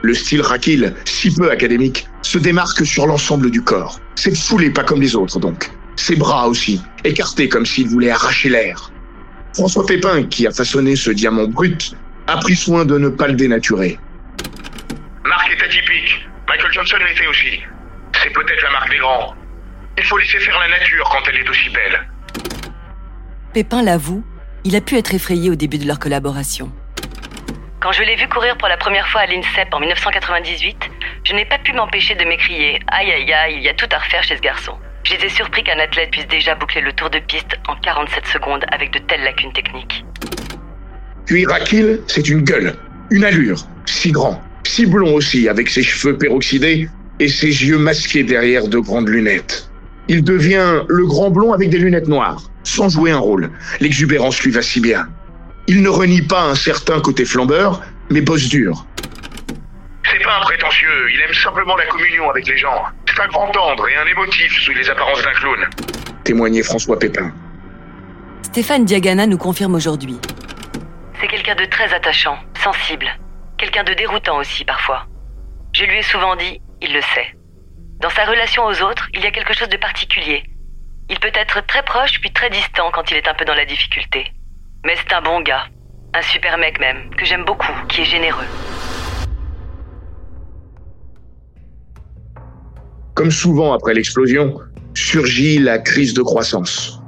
Le 0.00 0.14
style 0.14 0.40
Rakil, 0.40 0.96
si 1.04 1.32
peu 1.32 1.48
académique, 1.48 2.08
se 2.22 2.38
démarque 2.38 2.84
sur 2.84 3.06
l'ensemble 3.06 3.52
du 3.52 3.62
corps. 3.62 4.00
Cette 4.16 4.36
foulée 4.36 4.70
pas 4.70 4.82
comme 4.82 5.00
les 5.00 5.14
autres 5.14 5.38
donc. 5.38 5.70
Ses 5.94 6.16
bras 6.16 6.48
aussi, 6.48 6.82
écartés 7.04 7.48
comme 7.48 7.64
s'il 7.64 7.86
voulait 7.86 8.10
arracher 8.10 8.48
l'air. 8.48 8.90
François 9.54 9.86
Pépin, 9.86 10.24
qui 10.24 10.44
a 10.48 10.50
façonné 10.50 10.96
ce 10.96 11.12
diamant 11.12 11.46
brut, 11.46 11.94
a 12.26 12.36
pris 12.38 12.56
soin 12.56 12.84
de 12.84 12.98
ne 12.98 13.10
pas 13.10 13.28
le 13.28 13.34
dénaturer. 13.34 13.96
Marc 15.24 15.52
est 15.52 15.62
atypique. 15.62 16.26
Michael 16.48 16.72
Johnson 16.72 16.96
l'était 17.08 17.28
aussi. 17.28 17.60
C'est 18.20 18.32
peut-être 18.32 18.62
la 18.64 18.70
marque 18.72 18.90
des 18.90 18.98
grands. 18.98 19.36
Il 19.96 20.04
faut 20.04 20.18
laisser 20.18 20.40
faire 20.40 20.58
la 20.58 20.68
nature 20.68 21.08
quand 21.12 21.28
elle 21.28 21.36
est 21.36 21.48
aussi 21.48 21.70
belle. 21.70 22.08
Pépin 23.52 23.82
l'avoue, 23.82 24.24
il 24.64 24.76
a 24.76 24.80
pu 24.80 24.96
être 24.96 25.14
effrayé 25.14 25.50
au 25.50 25.54
début 25.54 25.78
de 25.78 25.86
leur 25.86 25.98
collaboration. 25.98 26.70
Quand 27.80 27.92
je 27.92 28.02
l'ai 28.02 28.14
vu 28.14 28.28
courir 28.28 28.56
pour 28.58 28.68
la 28.68 28.76
première 28.76 29.08
fois 29.08 29.22
à 29.22 29.26
l'INSEP 29.26 29.72
en 29.72 29.80
1998, 29.80 30.76
je 31.24 31.32
n'ai 31.34 31.44
pas 31.44 31.58
pu 31.58 31.72
m'empêcher 31.72 32.14
de 32.14 32.24
m'écrier 32.24 32.78
Aïe 32.88 33.10
aïe 33.10 33.32
aïe, 33.32 33.54
il 33.56 33.62
y 33.62 33.68
a 33.68 33.74
tout 33.74 33.88
à 33.90 33.98
refaire 33.98 34.22
chez 34.22 34.36
ce 34.36 34.40
garçon. 34.40 34.72
J'étais 35.02 35.28
surpris 35.28 35.64
qu'un 35.64 35.80
athlète 35.80 36.12
puisse 36.12 36.28
déjà 36.28 36.54
boucler 36.54 36.80
le 36.80 36.92
tour 36.92 37.10
de 37.10 37.18
piste 37.18 37.58
en 37.66 37.74
47 37.74 38.24
secondes 38.26 38.64
avec 38.70 38.92
de 38.92 39.00
telles 39.00 39.24
lacunes 39.24 39.52
techniques. 39.52 40.04
Puis 41.26 41.44
Rakil, 41.44 42.00
c'est 42.06 42.28
une 42.28 42.42
gueule, 42.42 42.76
une 43.10 43.24
allure, 43.24 43.66
si 43.86 44.12
grand, 44.12 44.40
si 44.64 44.86
blond 44.86 45.14
aussi, 45.14 45.48
avec 45.48 45.68
ses 45.68 45.82
cheveux 45.82 46.16
peroxydés 46.16 46.88
et 47.18 47.28
ses 47.28 47.48
yeux 47.48 47.78
masqués 47.78 48.22
derrière 48.22 48.68
de 48.68 48.78
grandes 48.78 49.08
lunettes. 49.08 49.71
Il 50.08 50.24
devient 50.24 50.82
le 50.88 51.06
grand 51.06 51.30
blond 51.30 51.52
avec 51.52 51.70
des 51.70 51.78
lunettes 51.78 52.08
noires, 52.08 52.42
sans 52.64 52.88
jouer 52.88 53.12
un 53.12 53.18
rôle. 53.18 53.50
L'exubérance 53.80 54.42
lui 54.42 54.50
va 54.50 54.62
si 54.62 54.80
bien. 54.80 55.08
Il 55.68 55.82
ne 55.82 55.88
renie 55.88 56.22
pas 56.22 56.42
un 56.42 56.54
certain 56.54 57.00
côté 57.00 57.24
flambeur, 57.24 57.80
mais 58.10 58.20
bosse 58.20 58.48
dur. 58.48 58.84
C'est 60.04 60.22
pas 60.22 60.38
un 60.38 60.40
prétentieux, 60.40 61.10
il 61.14 61.20
aime 61.20 61.34
simplement 61.34 61.76
la 61.76 61.86
communion 61.86 62.28
avec 62.30 62.46
les 62.46 62.58
gens. 62.58 62.82
C'est 63.06 63.22
un 63.22 63.28
grand 63.28 63.50
tendre 63.52 63.88
et 63.88 63.96
un 63.96 64.06
émotif 64.06 64.52
sous 64.60 64.72
les 64.72 64.88
apparences 64.90 65.22
d'un 65.22 65.32
clown. 65.32 65.60
Témoignait 66.24 66.62
François 66.62 66.98
Pépin. 66.98 67.32
Stéphane 68.42 68.84
Diagana 68.84 69.26
nous 69.26 69.38
confirme 69.38 69.74
aujourd'hui. 69.74 70.18
C'est 71.20 71.28
quelqu'un 71.28 71.54
de 71.54 71.64
très 71.66 71.92
attachant, 71.94 72.36
sensible. 72.62 73.06
Quelqu'un 73.56 73.84
de 73.84 73.94
déroutant 73.94 74.38
aussi 74.38 74.64
parfois. 74.64 75.06
Je 75.72 75.84
lui 75.84 75.98
ai 75.98 76.02
souvent 76.02 76.36
dit, 76.36 76.60
il 76.80 76.92
le 76.92 77.00
sait. 77.00 77.34
Dans 78.02 78.10
sa 78.10 78.24
relation 78.24 78.64
aux 78.64 78.82
autres, 78.82 79.08
il 79.14 79.20
y 79.20 79.26
a 79.26 79.30
quelque 79.30 79.54
chose 79.54 79.68
de 79.68 79.76
particulier. 79.76 80.42
Il 81.08 81.20
peut 81.20 81.30
être 81.34 81.64
très 81.68 81.84
proche 81.84 82.20
puis 82.20 82.32
très 82.32 82.50
distant 82.50 82.90
quand 82.92 83.08
il 83.12 83.16
est 83.16 83.28
un 83.28 83.34
peu 83.34 83.44
dans 83.44 83.54
la 83.54 83.64
difficulté. 83.64 84.24
Mais 84.84 84.94
c'est 84.96 85.14
un 85.14 85.22
bon 85.22 85.40
gars. 85.40 85.66
Un 86.12 86.22
super 86.22 86.58
mec 86.58 86.80
même, 86.80 87.14
que 87.16 87.24
j'aime 87.24 87.44
beaucoup, 87.44 87.72
qui 87.88 88.00
est 88.00 88.04
généreux. 88.04 88.48
Comme 93.14 93.30
souvent 93.30 93.72
après 93.72 93.94
l'explosion, 93.94 94.58
surgit 94.94 95.60
la 95.60 95.78
crise 95.78 96.12
de 96.12 96.22
croissance. 96.22 97.00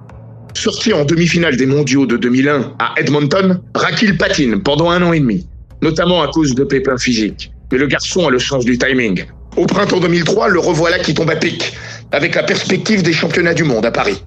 Sorti 0.54 0.92
en 0.92 1.04
demi-finale 1.04 1.56
des 1.56 1.66
mondiaux 1.66 2.06
de 2.06 2.16
2001 2.16 2.76
à 2.78 2.94
Edmonton, 2.98 3.60
Rakil 3.74 4.16
patine 4.16 4.62
pendant 4.62 4.90
un 4.90 5.02
an 5.02 5.12
et 5.12 5.18
demi, 5.18 5.48
notamment 5.82 6.22
à 6.22 6.28
cause 6.28 6.54
de 6.54 6.62
pépins 6.62 6.98
physiques. 6.98 7.50
Mais 7.72 7.78
le 7.78 7.88
garçon 7.88 8.28
a 8.28 8.30
le 8.30 8.38
sens 8.38 8.64
du 8.64 8.78
timing. 8.78 9.26
Au 9.56 9.66
printemps 9.66 10.00
2003, 10.00 10.48
le 10.48 10.58
revoilà 10.58 10.98
qui 10.98 11.14
tombe 11.14 11.30
à 11.30 11.36
pic, 11.36 11.76
avec 12.10 12.34
la 12.34 12.42
perspective 12.42 13.04
des 13.04 13.12
championnats 13.12 13.54
du 13.54 13.62
monde 13.62 13.86
à 13.86 13.92
Paris. 13.92 14.20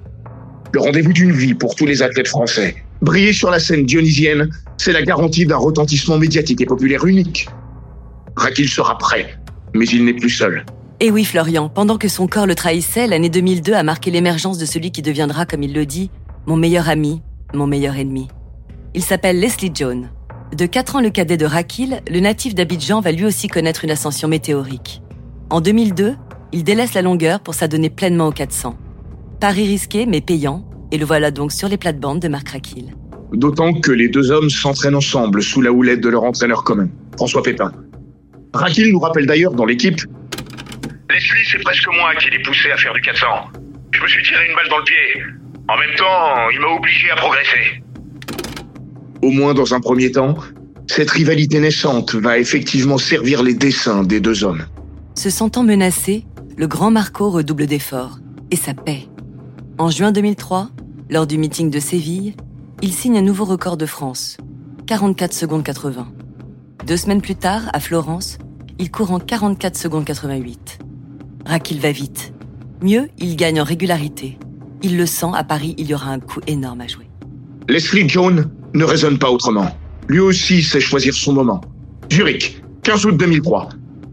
Le 0.71 0.79
rendez-vous 0.79 1.11
d'une 1.11 1.33
vie 1.33 1.53
pour 1.53 1.75
tous 1.75 1.85
les 1.85 2.01
athlètes 2.01 2.29
français. 2.29 2.77
Briller 3.01 3.33
sur 3.33 3.51
la 3.51 3.59
scène 3.59 3.85
dionysienne, 3.85 4.49
c'est 4.77 4.93
la 4.93 5.01
garantie 5.01 5.45
d'un 5.45 5.57
retentissement 5.57 6.17
médiatique 6.17 6.61
et 6.61 6.65
populaire 6.65 7.05
unique. 7.05 7.49
Rakil 8.37 8.69
sera 8.69 8.97
prêt, 8.97 9.37
mais 9.73 9.85
il 9.87 10.05
n'est 10.05 10.13
plus 10.13 10.29
seul. 10.29 10.65
Et 11.01 11.11
oui, 11.11 11.25
Florian, 11.25 11.67
pendant 11.67 11.97
que 11.97 12.07
son 12.07 12.27
corps 12.27 12.47
le 12.47 12.55
trahissait, 12.55 13.05
l'année 13.05 13.29
2002 13.29 13.73
a 13.73 13.83
marqué 13.83 14.11
l'émergence 14.11 14.57
de 14.57 14.65
celui 14.65 14.91
qui 14.91 15.01
deviendra, 15.01 15.45
comme 15.45 15.61
il 15.61 15.73
le 15.73 15.85
dit, 15.85 16.09
mon 16.45 16.55
meilleur 16.55 16.87
ami, 16.87 17.21
mon 17.53 17.67
meilleur 17.67 17.97
ennemi. 17.97 18.29
Il 18.93 19.03
s'appelle 19.03 19.41
Leslie 19.41 19.71
Jones. 19.73 20.09
De 20.55 20.65
4 20.65 20.95
ans 20.95 21.01
le 21.01 21.09
cadet 21.09 21.35
de 21.35 21.45
Rakil, 21.45 22.01
le 22.09 22.21
natif 22.21 22.55
d'Abidjan 22.55 23.01
va 23.01 23.11
lui 23.11 23.25
aussi 23.25 23.49
connaître 23.49 23.83
une 23.83 23.91
ascension 23.91 24.29
météorique. 24.29 25.01
En 25.49 25.61
2002, 25.61 26.15
il 26.51 26.63
délaisse 26.65 26.93
la 26.93 27.01
longueur 27.01 27.39
pour 27.39 27.53
s'adonner 27.53 27.89
pleinement 27.89 28.27
au 28.27 28.31
400. 28.31 28.77
Paris 29.39 29.65
risqué 29.65 30.05
mais 30.05 30.19
payant, 30.19 30.65
et 30.91 30.97
le 30.97 31.05
voilà 31.05 31.31
donc 31.31 31.53
sur 31.53 31.69
les 31.69 31.77
plates-bandes 31.77 32.19
de 32.19 32.27
Marc 32.27 32.49
Rakil. 32.49 32.93
D'autant 33.31 33.73
que 33.73 33.91
les 33.93 34.09
deux 34.09 34.29
hommes 34.29 34.49
s'entraînent 34.49 34.95
ensemble 34.95 35.41
sous 35.41 35.61
la 35.61 35.71
houlette 35.71 36.01
de 36.01 36.09
leur 36.09 36.23
entraîneur 36.23 36.65
commun, 36.65 36.89
François 37.15 37.43
Pépin. 37.43 37.71
Rakil 38.53 38.91
nous 38.91 38.99
rappelle 38.99 39.25
d'ailleurs 39.25 39.53
dans 39.53 39.63
l'équipe 39.63 40.01
Leslie, 41.09 41.45
c'est 41.49 41.63
presque 41.63 41.87
moi 41.93 42.13
qui 42.15 42.29
l'ai 42.29 42.41
poussé 42.43 42.69
à 42.69 42.77
faire 42.77 42.93
du 42.93 42.99
400. 42.99 43.25
Je 43.91 44.01
me 44.01 44.07
suis 44.07 44.23
tiré 44.23 44.47
une 44.49 44.55
balle 44.55 44.69
dans 44.69 44.79
le 44.79 44.83
pied. 44.83 45.23
En 45.69 45.77
même 45.77 45.95
temps, 45.95 46.49
il 46.51 46.59
m'a 46.59 46.67
obligé 46.77 47.09
à 47.09 47.15
progresser. 47.15 47.81
Au 49.21 49.31
moins 49.31 49.53
dans 49.53 49.73
un 49.73 49.79
premier 49.79 50.11
temps, 50.11 50.35
cette 50.87 51.09
rivalité 51.09 51.59
naissante 51.61 52.15
va 52.15 52.37
effectivement 52.37 52.97
servir 52.97 53.43
les 53.43 53.53
dessins 53.53 54.03
des 54.03 54.19
deux 54.19 54.43
hommes. 54.43 54.65
Se 55.17 55.31
sentant 55.31 55.63
menacé, 55.63 56.25
le 56.57 56.67
grand 56.67 56.91
Marco 56.91 57.31
redouble 57.31 57.65
d'efforts 57.65 58.19
et 58.51 58.55
ça 58.55 58.75
paie. 58.75 59.07
En 59.79 59.89
juin 59.89 60.11
2003, 60.11 60.69
lors 61.09 61.25
du 61.25 61.39
meeting 61.39 61.71
de 61.71 61.79
Séville, 61.79 62.35
il 62.83 62.93
signe 62.93 63.17
un 63.17 63.23
nouveau 63.23 63.43
record 63.43 63.77
de 63.77 63.87
France, 63.87 64.37
44 64.85 65.33
secondes 65.33 65.63
80. 65.63 66.07
Deux 66.85 66.97
semaines 66.97 67.23
plus 67.23 67.33
tard, 67.33 67.63
à 67.73 67.79
Florence, 67.79 68.37
il 68.77 68.91
court 68.91 69.11
en 69.11 69.19
44 69.19 69.75
secondes 69.75 70.05
88. 70.05 70.77
Rakil 71.47 71.79
va 71.79 71.91
vite. 71.91 72.31
Mieux, 72.83 73.09
il 73.17 73.37
gagne 73.37 73.59
en 73.59 73.63
régularité. 73.63 74.37
Il 74.83 74.97
le 74.97 75.07
sent, 75.07 75.31
à 75.33 75.43
Paris, 75.43 75.73
il 75.79 75.87
y 75.87 75.95
aura 75.95 76.11
un 76.11 76.19
coup 76.19 76.41
énorme 76.45 76.81
à 76.81 76.87
jouer. 76.87 77.09
Leslie 77.67 78.07
Jones 78.07 78.51
ne 78.75 78.83
raisonne 78.83 79.17
pas 79.17 79.31
autrement. 79.31 79.75
Lui 80.09 80.19
aussi 80.19 80.61
sait 80.61 80.79
choisir 80.79 81.15
son 81.15 81.33
moment. 81.33 81.61
Zurich, 82.13 82.61
15 82.83 83.07
août 83.07 83.17
2003. 83.17 83.69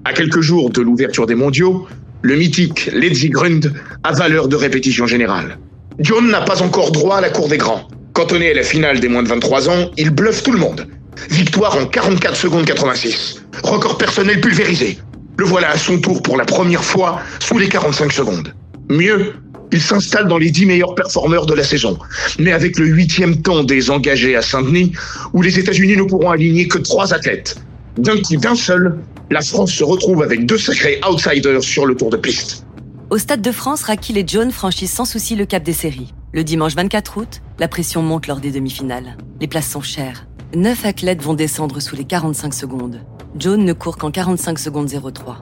À 0.07 0.13
quelques 0.13 0.43
jours 0.43 0.69
de 0.69 0.83
l'ouverture 0.83 1.25
des 1.25 1.35
mondiaux, 1.35 1.87
le 2.21 2.37
mythique 2.37 2.91
Lady 2.93 3.31
Grund 3.31 3.73
a 4.03 4.13
valeur 4.13 4.49
de 4.49 4.57
répétition 4.57 5.07
générale. 5.07 5.59
John 5.99 6.31
n'a 6.31 6.43
pas 6.43 6.63
encore 6.63 6.93
droit 6.93 7.17
à 7.17 7.21
la 7.23 7.31
cour 7.31 7.49
des 7.49 7.57
grands. 7.57 7.89
Cantonné 8.13 8.51
à 8.51 8.55
la 8.55 8.63
finale 8.63 9.01
des 9.01 9.09
moins 9.09 9.23
de 9.23 9.29
23 9.29 9.71
ans, 9.71 9.91
il 9.97 10.11
bluffe 10.11 10.43
tout 10.43 10.53
le 10.53 10.59
monde. 10.59 10.87
Victoire 11.31 11.79
en 11.79 11.87
44 11.87 12.37
secondes 12.37 12.67
86. 12.67 13.43
Record 13.63 13.97
personnel 13.97 14.43
pulvérisé. 14.43 14.99
Le 15.39 15.47
voilà 15.47 15.71
à 15.71 15.79
son 15.79 15.99
tour 15.99 16.23
pour 16.23 16.37
la 16.37 16.45
première 16.45 16.85
fois 16.85 17.21
sous 17.41 17.57
les 17.57 17.69
45 17.69 18.13
secondes. 18.13 18.53
Mieux, 18.91 19.33
il 19.73 19.81
s'installe 19.81 20.29
dans 20.29 20.39
les 20.39 20.51
10 20.51 20.67
meilleurs 20.67 20.95
performeurs 20.95 21.47
de 21.47 21.55
la 21.55 21.65
saison, 21.65 21.99
mais 22.39 22.53
avec 22.53 22.79
le 22.79 22.87
huitième 22.87 23.41
temps 23.41 23.65
des 23.65 23.91
engagés 23.91 24.37
à 24.37 24.43
Saint-Denis, 24.43 24.93
où 25.33 25.41
les 25.41 25.59
États-Unis 25.59 25.97
ne 25.97 26.03
pourront 26.03 26.31
aligner 26.31 26.69
que 26.69 26.79
trois 26.79 27.15
athlètes. 27.15 27.57
D'un 27.97 28.17
d'un 28.39 28.55
seul, 28.55 28.99
la 29.31 29.41
France 29.41 29.73
se 29.73 29.85
retrouve 29.85 30.23
avec 30.23 30.47
deux 30.47 30.59
sacrés 30.59 31.01
outsiders 31.09 31.63
sur 31.63 31.87
le 31.87 31.97
tour 31.97 32.11
de 32.11 32.17
piste. 32.17 32.67
Au 33.11 33.19
Stade 33.19 33.43
de 33.43 33.53
France, 33.53 33.83
Rakil 33.83 34.19
et 34.19 34.25
John 34.27 34.51
franchissent 34.51 34.93
sans 34.93 35.05
souci 35.05 35.37
le 35.37 35.47
cap 35.47 35.63
des 35.63 35.73
séries. 35.73 36.13
Le 36.33 36.45
dimanche 36.45 36.75
24 36.75 37.17
août, 37.19 37.43
la 37.59 37.69
pression 37.69 38.03
monte 38.03 38.27
lors 38.27 38.41
des 38.41 38.51
demi-finales. 38.51 39.17
Les 39.41 39.47
places 39.47 39.71
sont 39.71 39.83
chères. 39.83 40.27
Neuf 40.55 40.85
athlètes 40.85 41.23
vont 41.23 41.35
descendre 41.35 41.81
sous 41.81 41.97
les 41.97 42.05
45 42.05 42.55
secondes. 42.55 43.01
John 43.37 43.65
ne 43.65 43.73
court 43.73 43.99
qu'en 43.99 44.11
45 44.11 44.59
secondes 44.59 44.89
03. 44.89 45.39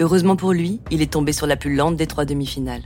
Heureusement 0.00 0.36
pour 0.36 0.52
lui, 0.52 0.80
il 0.90 1.02
est 1.02 1.12
tombé 1.12 1.32
sur 1.32 1.46
la 1.46 1.56
plus 1.56 1.74
lente 1.74 1.96
des 1.96 2.06
trois 2.06 2.24
demi-finales. 2.24 2.82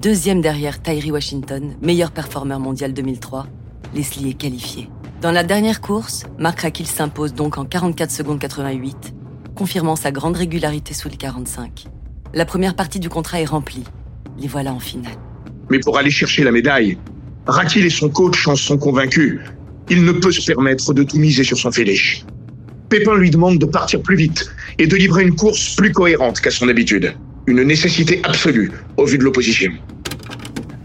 Deuxième 0.00 0.40
derrière 0.40 0.82
Tyree 0.82 1.10
Washington, 1.10 1.74
meilleur 1.80 2.10
performeur 2.10 2.60
mondial 2.60 2.92
2003, 2.92 3.46
Leslie 3.94 4.30
est 4.30 4.34
qualifié. 4.34 4.90
Dans 5.22 5.32
la 5.32 5.42
dernière 5.42 5.80
course, 5.80 6.24
Mark 6.38 6.60
Rakil 6.60 6.86
s'impose 6.86 7.32
donc 7.32 7.56
en 7.56 7.64
44 7.64 8.10
secondes 8.10 8.38
88, 8.38 9.15
confirmant 9.56 9.96
sa 9.96 10.12
grande 10.12 10.36
régularité 10.36 10.94
sous 10.94 11.08
les 11.08 11.16
45. 11.16 11.86
La 12.32 12.44
première 12.44 12.76
partie 12.76 13.00
du 13.00 13.08
contrat 13.08 13.40
est 13.40 13.46
remplie. 13.46 13.82
Les 14.38 14.46
voilà 14.46 14.72
en 14.72 14.78
finale. 14.78 15.16
Mais 15.70 15.80
pour 15.80 15.98
aller 15.98 16.10
chercher 16.10 16.44
la 16.44 16.52
médaille, 16.52 16.96
Rakil 17.46 17.84
et 17.84 17.90
son 17.90 18.08
coach 18.08 18.46
en 18.46 18.54
sont 18.54 18.78
convaincus. 18.78 19.40
Il 19.88 20.04
ne 20.04 20.12
peut 20.12 20.30
se 20.30 20.44
permettre 20.44 20.92
de 20.92 21.02
tout 21.02 21.16
miser 21.16 21.42
sur 21.42 21.56
son 21.56 21.72
féliche. 21.72 22.24
Pépin 22.88 23.16
lui 23.16 23.30
demande 23.30 23.58
de 23.58 23.66
partir 23.66 24.00
plus 24.02 24.16
vite 24.16 24.48
et 24.78 24.86
de 24.86 24.94
livrer 24.94 25.22
une 25.22 25.34
course 25.34 25.74
plus 25.74 25.90
cohérente 25.90 26.40
qu'à 26.40 26.50
son 26.50 26.68
habitude. 26.68 27.14
Une 27.46 27.62
nécessité 27.62 28.20
absolue 28.24 28.70
au 28.96 29.06
vu 29.06 29.18
de 29.18 29.24
l'opposition. 29.24 29.72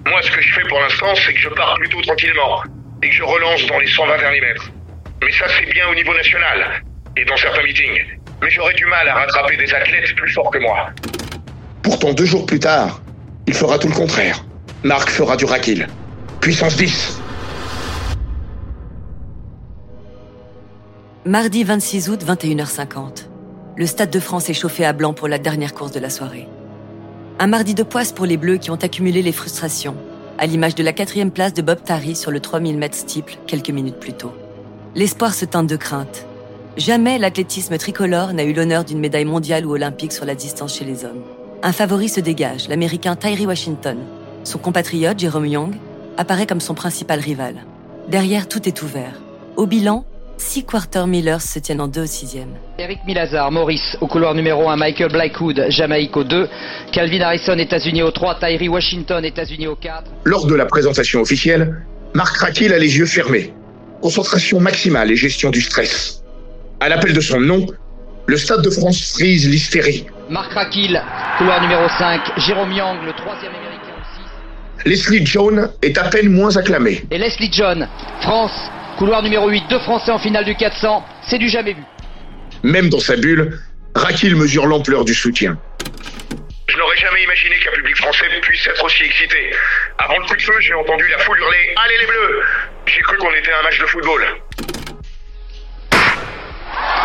Moi, 0.08 0.22
ce 0.22 0.32
que 0.32 0.42
je 0.42 0.54
fais 0.54 0.68
pour 0.68 0.80
l'instant, 0.80 1.14
c'est 1.16 1.34
que 1.34 1.40
je 1.40 1.50
pars 1.50 1.76
plutôt 1.76 2.02
tranquillement 2.02 2.64
et 3.04 3.10
que 3.10 3.16
je 3.16 3.24
relance 3.24 3.66
dans 3.68 3.80
les 3.80 3.88
120 3.88 4.18
derniers 4.18 4.42
mètres. 4.42 4.72
Mais 5.24 5.32
ça, 5.32 5.46
c'est 5.60 5.72
bien 5.72 5.88
au 5.92 5.96
niveau 5.96 6.14
national 6.14 6.84
et 7.18 7.26
dans 7.26 7.38
certains 7.38 7.64
meetings. 7.64 8.21
Mais 8.42 8.50
j'aurais 8.50 8.74
du 8.74 8.86
mal 8.86 9.08
à 9.08 9.14
rattraper 9.16 9.58
des 9.58 9.74
athlètes 9.74 10.16
plus 10.16 10.32
forts 10.34 10.52
que 10.52 10.60
moi. 10.60 10.90
Pourtant, 11.84 12.14
deux 12.14 12.26
jours 12.26 12.46
plus 12.46 12.60
tard, 12.60 13.02
il 13.48 13.54
fera 13.54 13.78
tout 13.78 13.88
le 13.88 13.94
contraire. 13.94 14.44
Marc 14.84 15.10
fera 15.10 15.38
du 15.38 15.46
Rakil. 15.46 15.88
Puissance 16.40 16.76
10. 16.76 17.22
Mardi 21.26 21.64
26 21.64 22.10
août, 22.10 22.24
21h50. 22.26 23.28
Le 23.78 23.86
Stade 23.86 24.10
de 24.10 24.20
France 24.20 24.50
est 24.50 24.56
chauffé 24.56 24.86
à 24.86 24.94
blanc 24.94 25.14
pour 25.14 25.28
la 25.28 25.38
dernière 25.38 25.76
course 25.76 25.92
de 25.92 26.00
la 26.00 26.10
soirée. 26.10 26.48
Un 27.38 27.48
mardi 27.48 27.76
de 27.76 27.84
poisse 27.84 28.12
pour 28.12 28.26
les 28.26 28.38
Bleus 28.38 28.58
qui 28.58 28.72
ont 28.72 28.76
accumulé 28.76 29.22
les 29.22 29.32
frustrations, 29.32 29.96
à 30.40 30.48
l'image 30.48 30.74
de 30.74 30.84
la 30.84 30.94
quatrième 30.94 31.32
place 31.32 31.54
de 31.54 31.62
Bob 31.62 31.84
Tari 31.84 32.16
sur 32.16 32.32
le 32.32 32.40
3000 32.40 32.78
mètres 32.78 32.98
steeple 32.98 33.36
quelques 33.46 33.70
minutes 33.70 34.00
plus 34.00 34.14
tôt. 34.14 34.34
L'espoir 34.96 35.34
se 35.34 35.46
teinte 35.46 35.68
de 35.68 35.76
crainte. 35.76 36.26
Jamais 36.78 37.18
l'athlétisme 37.18 37.78
tricolore 37.78 38.34
n'a 38.34 38.44
eu 38.44 38.54
l'honneur 38.54 38.86
d'une 38.86 39.00
médaille 39.00 39.26
mondiale 39.26 39.66
ou 39.66 39.74
olympique 39.74 40.14
sur 40.14 40.26
la 40.26 40.36
distance 40.36 40.78
chez 40.78 40.86
les 40.86 41.04
hommes. 41.04 41.22
Un 41.64 41.74
favori 41.74 42.08
se 42.08 42.22
dégage, 42.22 42.70
l'Américain 42.70 43.16
Tyree 43.16 43.46
Washington. 43.46 43.98
Son 44.46 44.58
compatriote, 44.58 45.20
Jerome 45.20 45.46
Young, 45.46 45.76
apparaît 46.18 46.48
comme 46.48 46.62
son 46.62 46.74
principal 46.74 47.20
rival. 47.20 47.56
Derrière, 48.08 48.48
tout 48.48 48.68
est 48.68 48.82
ouvert. 48.82 49.22
Au 49.58 49.66
bilan, 49.66 50.06
Six 50.38 50.64
quarter 50.64 51.06
Millers 51.06 51.42
se 51.42 51.60
tiennent 51.60 51.82
en 51.82 51.88
2 51.88 52.02
au 52.02 52.06
6e. 52.06 52.48
Eric 52.80 53.00
Milazar, 53.06 53.52
Maurice 53.52 53.96
au 54.02 54.08
couloir 54.08 54.34
numéro 54.34 54.70
1, 54.70 54.76
Michael 54.76 55.12
Blackwood, 55.12 55.66
Jamaïque 55.70 56.18
au 56.18 56.24
2, 56.24 56.50
Calvin 56.92 57.22
Harrison, 57.22 57.60
États-Unis 57.60 58.02
au 58.02 58.10
3, 58.10 58.40
Tyree 58.40 58.68
Washington, 58.68 59.24
États-Unis 59.24 59.68
au 59.68 59.76
4. 59.76 60.04
Lors 60.24 60.48
de 60.48 60.56
la 60.56 60.66
présentation 60.66 61.22
officielle, 61.22 61.86
Marc 62.16 62.38
Rakil 62.38 62.74
a 62.74 62.80
les 62.80 62.98
yeux 62.98 63.06
fermés. 63.06 63.54
Concentration 64.02 64.60
maximale 64.60 65.12
et 65.12 65.16
gestion 65.16 65.52
du 65.52 65.62
stress. 65.62 66.21
À 66.82 66.90
l'appel 66.90 67.14
de 67.14 67.22
son 67.22 67.40
nom, 67.40 67.68
le 68.26 68.38
Stade 68.38 68.64
de 68.64 68.72
France 68.72 69.14
frise 69.14 69.48
l'hystérie. 69.48 70.08
Marc 70.32 70.52
Rakil, 70.54 71.00
couloir 71.38 71.62
numéro 71.62 71.88
5, 71.88 72.22
Jérôme 72.38 72.72
Young, 72.72 72.98
le 73.06 73.14
troisième 73.14 73.52
américain 73.54 73.94
au 74.00 74.84
6. 74.84 74.90
Leslie 74.90 75.24
Jones 75.24 75.72
est 75.84 75.96
à 76.00 76.06
peine 76.06 76.30
moins 76.30 76.58
acclamé. 76.58 77.04
Et 77.12 77.20
Leslie 77.20 77.52
John, 77.54 77.88
France, 78.22 78.72
Couloir 78.98 79.22
numéro 79.22 79.48
8, 79.48 79.66
deux 79.70 79.78
Français 79.82 80.12
en 80.12 80.18
finale 80.18 80.44
du 80.44 80.56
400, 80.56 81.06
c'est 81.30 81.38
du 81.38 81.50
jamais 81.50 81.74
vu. 81.74 81.84
Même 82.64 82.90
dans 82.90 83.00
sa 83.00 83.16
bulle, 83.16 83.60
Rakil 83.94 84.36
mesure 84.36 84.66
l'ampleur 84.66 85.06
du 85.06 85.14
soutien. 85.14 85.60
Je 86.68 86.78
n'aurais 86.80 86.98
jamais 86.98 87.22
imaginé 87.24 87.60
qu'un 87.64 87.74
public 87.74 87.96
français 87.98 88.26
puisse 88.42 88.66
être 88.66 88.84
aussi 88.84 89.04
excité. 89.04 89.52
Avant 90.00 90.18
le 90.18 90.26
coup 90.26 90.36
de 90.36 90.42
feu, 90.42 90.54
j'ai 90.62 90.74
entendu 90.74 91.04
la 91.12 91.20
foule 91.20 91.38
hurler 91.38 91.76
Allez 91.86 91.98
les 92.00 92.08
bleus 92.08 92.42
J'ai 92.88 93.02
cru 93.02 93.18
qu'on 93.18 93.34
était 93.36 93.52
à 93.52 93.60
un 93.60 93.64
match 93.64 93.80
de 93.80 93.86
football. 93.86 94.22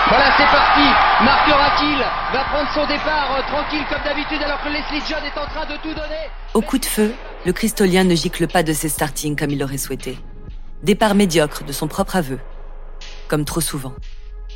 Voilà, 0.09 0.27
c'est 0.37 0.47
parti. 0.47 0.87
Marc 1.25 1.49
Rakil 1.49 1.99
va 2.33 2.45
prendre 2.45 2.71
son 2.73 2.87
départ 2.87 3.37
euh, 3.37 3.43
tranquille 3.51 3.85
comme 3.91 4.03
d'habitude 4.05 4.41
alors 4.41 4.63
que 4.63 4.69
Leslie 4.69 5.03
John 5.09 5.19
est 5.25 5.37
en 5.37 5.47
train 5.47 5.67
de 5.67 5.77
tout 5.83 5.93
donner. 5.95 6.31
Au 6.55 6.61
coup 6.61 6.79
de 6.79 6.85
feu, 6.85 7.13
le 7.45 7.53
Cristolien 7.53 8.05
ne 8.05 8.15
gicle 8.15 8.47
pas 8.47 8.63
de 8.63 8.73
ses 8.73 8.89
startings 8.89 9.35
comme 9.35 9.51
il 9.51 9.59
l'aurait 9.59 9.79
souhaité. 9.79 10.17
Départ 10.85 11.17
médiocre 11.17 11.65
de 11.65 11.73
son 11.73 11.89
propre 11.89 12.15
aveu. 12.15 12.39
Comme 13.27 13.45
trop 13.45 13.61
souvent. 13.61 13.95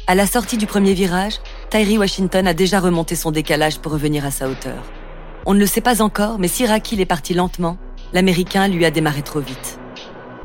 À 0.07 0.15
la 0.15 0.27
sortie 0.27 0.57
du 0.57 0.69
premier 0.69 0.95
virage, 0.95 1.41
Tyree 1.71 1.99
Washington 1.99 2.47
a 2.47 2.55
déjà 2.55 2.79
remonté 2.79 3.17
son 3.17 3.33
décalage 3.33 3.81
pour 3.81 3.91
revenir 3.91 4.25
à 4.25 4.31
sa 4.31 4.49
hauteur. 4.49 4.85
On 5.47 5.55
ne 5.55 5.59
le 5.59 5.67
sait 5.67 5.81
pas 5.81 6.01
encore, 6.01 6.39
mais 6.39 6.49
si 6.49 6.65
Rakil 6.65 7.01
est 7.01 7.07
parti 7.07 7.35
lentement, 7.35 7.77
l'Américain 8.13 8.69
lui 8.69 8.85
a 8.85 8.93
démarré 8.93 9.23
trop 9.23 9.41
vite. 9.41 9.81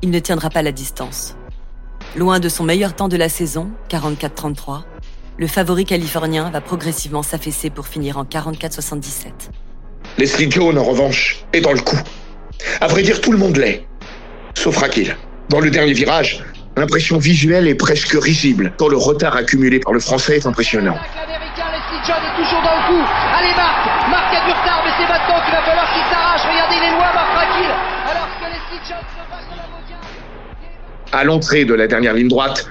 Il 0.01 0.09
ne 0.09 0.19
tiendra 0.19 0.49
pas 0.49 0.63
la 0.63 0.71
distance. 0.71 1.35
Loin 2.15 2.39
de 2.39 2.49
son 2.49 2.63
meilleur 2.63 2.95
temps 2.95 3.07
de 3.07 3.17
la 3.17 3.29
saison, 3.29 3.69
44-33, 3.89 4.83
le 5.37 5.47
favori 5.47 5.85
californien 5.85 6.49
va 6.49 6.61
progressivement 6.61 7.23
s'affaisser 7.23 7.69
pour 7.69 7.87
finir 7.87 8.17
en 8.17 8.23
44-77. 8.23 9.31
Leslie 10.17 10.49
Jones, 10.49 10.77
en 10.77 10.83
revanche, 10.83 11.45
est 11.51 11.61
dans 11.61 11.73
le 11.73 11.81
coup. 11.81 11.99
À 12.79 12.87
vrai 12.87 13.03
dire, 13.03 13.19
tout 13.19 13.31
le 13.31 13.37
monde 13.37 13.57
l'est. 13.57 13.85
Sauf 14.53 14.77
Rakil. 14.77 15.15
Dans 15.49 15.59
le 15.59 15.69
dernier 15.69 15.93
virage, 15.93 16.43
l'impression 16.77 17.17
visuelle 17.17 17.67
est 17.67 17.75
presque 17.75 18.13
risible, 18.13 18.73
tant 18.77 18.87
le 18.87 18.97
retard 18.97 19.35
accumulé 19.35 19.79
par 19.79 19.93
le 19.93 19.99
Français 19.99 20.37
est 20.37 20.45
impressionnant. 20.45 20.95
L'Américain 20.95 21.67
Leslie 21.71 22.01
John 22.07 22.15
est 22.15 22.41
toujours 22.41 22.61
dans 22.63 22.75
le 22.75 22.87
coup. 22.87 23.03
Allez 23.37 23.53
Marc, 23.55 24.09
Marc 24.09 24.33
a 24.33 24.45
du 24.45 24.51
retard, 24.51 24.81
mais 24.85 24.91
c'est 24.97 25.09
maintenant 25.11 25.43
qu'il 25.43 25.53
va 25.53 25.61
falloir 25.63 25.93
qu'il 25.93 26.03
s'arrache. 26.11 26.41
Regardez, 26.49 26.75
il 26.77 26.83
est 26.83 26.91
loin, 26.91 27.13
Marc 27.13 27.35
Rakil. 27.35 27.71
Alors 28.09 28.29
que 28.39 28.45
Leslie 28.45 28.83
John 28.87 29.03
se 29.03 29.29
bat 29.29 29.41
sur 29.43 29.57
la. 31.11 31.19
À 31.19 31.23
l'entrée 31.23 31.65
de 31.65 31.73
la 31.73 31.87
dernière 31.87 32.13
ligne 32.13 32.29
droite, 32.29 32.67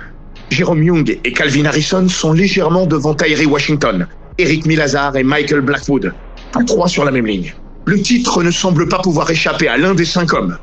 Jérôme 0.51 0.83
Young 0.83 1.19
et 1.25 1.33
Calvin 1.33 1.65
Harrison 1.65 2.09
sont 2.09 2.33
légèrement 2.33 2.87
devant 2.87 3.15
Tyree 3.15 3.47
Washington, 3.47 4.07
Eric 4.39 4.67
Milazar 4.67 5.17
et 5.17 5.23
Michael 5.23 5.61
Blackwood, 5.61 6.13
tous 6.53 6.65
trois 6.65 6.89
sur 6.89 7.05
la 7.05 7.11
même 7.11 7.27
ligne. 7.27 7.55
Le 7.87 8.01
titre 8.01 8.43
ne 8.43 8.51
semble 8.51 8.89
pas 8.89 8.99
pouvoir 8.99 9.31
échapper 9.31 9.69
à 9.69 9.77
l'un 9.77 9.95
des 9.95 10.05
cinq 10.05 10.33
hommes. 10.33 10.57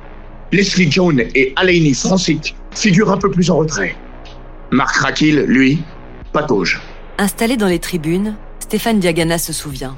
Leslie 0.52 0.92
Jones 0.92 1.22
et 1.36 1.54
Alaini 1.56 1.94
Francic 1.94 2.56
figurent 2.74 3.12
un 3.12 3.18
peu 3.18 3.30
plus 3.30 3.50
en 3.52 3.58
retrait. 3.58 3.96
Marc 4.72 4.96
Rakil, 4.98 5.46
lui, 5.48 5.82
patauge. 6.34 6.82
Installé 7.18 7.58
dans 7.58 7.68
les 7.68 7.80
tribunes, 7.80 8.36
Stéphane 8.60 9.00
Diagana 9.00 9.38
se 9.38 9.54
souvient. 9.54 9.96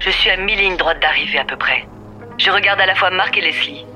Je 0.00 0.10
suis 0.10 0.30
à 0.30 0.36
mi 0.36 0.54
lignes 0.54 0.76
droite 0.76 1.00
d'arrivée 1.00 1.38
à 1.38 1.44
peu 1.44 1.56
près. 1.56 1.86
Je 2.38 2.50
regarde 2.50 2.80
à 2.80 2.86
la 2.86 2.94
fois 2.94 3.10
Marc 3.10 3.38
et 3.38 3.40
Leslie. 3.40 3.86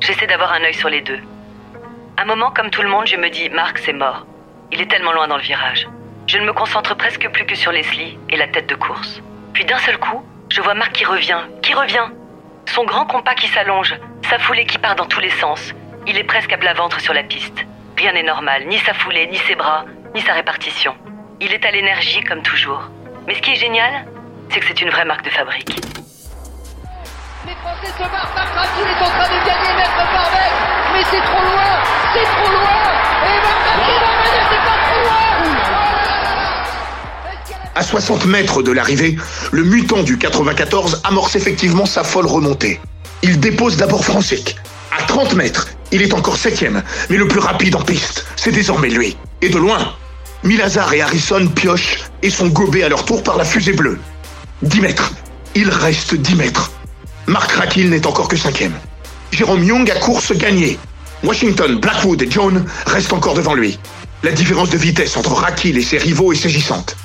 J'essaie 0.00 0.26
d'avoir 0.26 0.52
un 0.52 0.62
œil 0.62 0.74
sur 0.74 0.88
les 0.88 1.02
deux. 1.02 1.18
Un 2.20 2.26
moment, 2.26 2.50
comme 2.50 2.68
tout 2.68 2.82
le 2.82 2.90
monde, 2.90 3.06
je 3.06 3.16
me 3.16 3.30
dis 3.30 3.48
Marc, 3.48 3.78
c'est 3.78 3.94
mort. 3.94 4.26
Il 4.70 4.82
est 4.82 4.90
tellement 4.90 5.14
loin 5.14 5.26
dans 5.26 5.38
le 5.38 5.42
virage. 5.42 5.88
Je 6.26 6.36
ne 6.36 6.44
me 6.44 6.52
concentre 6.52 6.94
presque 6.94 7.26
plus 7.30 7.46
que 7.46 7.54
sur 7.54 7.72
Leslie 7.72 8.18
et 8.28 8.36
la 8.36 8.46
tête 8.46 8.66
de 8.66 8.74
course. 8.74 9.22
Puis 9.54 9.64
d'un 9.64 9.78
seul 9.78 9.96
coup, 9.96 10.22
je 10.50 10.60
vois 10.60 10.74
Marc 10.74 10.92
qui 10.92 11.06
revient, 11.06 11.40
qui 11.62 11.72
revient. 11.72 12.10
Son 12.66 12.84
grand 12.84 13.06
compas 13.06 13.34
qui 13.36 13.48
s'allonge, 13.48 13.94
sa 14.28 14.38
foulée 14.38 14.66
qui 14.66 14.76
part 14.76 14.96
dans 14.96 15.06
tous 15.06 15.20
les 15.20 15.30
sens. 15.30 15.72
Il 16.06 16.18
est 16.18 16.24
presque 16.24 16.52
à 16.52 16.58
plat 16.58 16.74
ventre 16.74 17.00
sur 17.00 17.14
la 17.14 17.22
piste. 17.22 17.64
Rien 17.96 18.12
n'est 18.12 18.22
normal, 18.22 18.66
ni 18.66 18.76
sa 18.80 18.92
foulée, 18.92 19.26
ni 19.28 19.38
ses 19.38 19.54
bras, 19.54 19.86
ni 20.14 20.20
sa 20.20 20.34
répartition. 20.34 20.94
Il 21.40 21.54
est 21.54 21.64
à 21.64 21.70
l'énergie 21.70 22.22
comme 22.24 22.42
toujours. 22.42 22.90
Mais 23.26 23.34
ce 23.34 23.40
qui 23.40 23.52
est 23.52 23.56
génial, 23.56 24.04
c'est 24.50 24.60
que 24.60 24.66
c'est 24.66 24.82
une 24.82 24.90
vraie 24.90 25.06
marque 25.06 25.24
de 25.24 25.30
fabrique. 25.30 25.74
Français 27.60 27.92
est 27.92 29.02
en 29.02 29.10
train 29.10 29.28
de 29.28 29.46
gagner. 29.46 29.70
Mais 30.92 31.04
c'est 31.10 31.20
trop 31.20 31.42
loin, 31.42 31.70
c'est 32.14 32.24
trop 32.24 32.50
loin. 32.52 32.80
Et 33.26 33.40
pas 34.64 34.78
trop 34.86 35.00
loin. 35.04 35.24
Oh 37.44 37.54
À 37.74 37.82
60 37.82 38.24
mètres 38.26 38.62
de 38.62 38.72
l'arrivée, 38.72 39.16
le 39.52 39.64
mutant 39.64 40.02
du 40.02 40.16
94 40.16 41.02
amorce 41.04 41.36
effectivement 41.36 41.84
sa 41.84 42.02
folle 42.02 42.26
remontée. 42.26 42.80
Il 43.22 43.40
dépose 43.40 43.76
d'abord 43.76 44.04
Francic. 44.04 44.56
À 44.98 45.02
30 45.02 45.34
mètres, 45.34 45.68
il 45.92 46.00
est 46.02 46.14
encore 46.14 46.36
septième, 46.36 46.82
mais 47.10 47.16
le 47.16 47.28
plus 47.28 47.40
rapide 47.40 47.76
en 47.76 47.82
piste, 47.82 48.26
c'est 48.36 48.52
désormais 48.52 48.88
lui. 48.88 49.16
Et 49.42 49.50
de 49.50 49.58
loin, 49.58 49.94
Milazar 50.44 50.92
et 50.94 51.02
Harrison 51.02 51.46
piochent 51.46 51.98
et 52.22 52.30
sont 52.30 52.48
gobés 52.48 52.84
à 52.84 52.88
leur 52.88 53.04
tour 53.04 53.22
par 53.22 53.36
la 53.36 53.44
fusée 53.44 53.74
bleue. 53.74 53.98
10 54.62 54.80
mètres. 54.80 55.12
Il 55.54 55.68
reste 55.68 56.14
10 56.14 56.34
mètres. 56.36 56.70
Marc 57.26 57.52
Rakil 57.52 57.90
n'est 57.90 58.06
encore 58.06 58.28
que 58.28 58.36
cinquième. 58.36 58.74
Jérôme 59.30 59.62
Young 59.62 59.90
a 59.90 59.94
course 59.96 60.32
gagnée. 60.32 60.78
Washington, 61.22 61.78
Blackwood 61.78 62.22
et 62.22 62.30
Jones 62.30 62.64
restent 62.86 63.12
encore 63.12 63.34
devant 63.34 63.54
lui. 63.54 63.78
La 64.22 64.32
différence 64.32 64.70
de 64.70 64.78
vitesse 64.78 65.16
entre 65.16 65.32
Rakil 65.32 65.76
et 65.78 65.82
ses 65.82 65.98
rivaux 65.98 66.32
est 66.32 66.36
saisissante. 66.36 66.96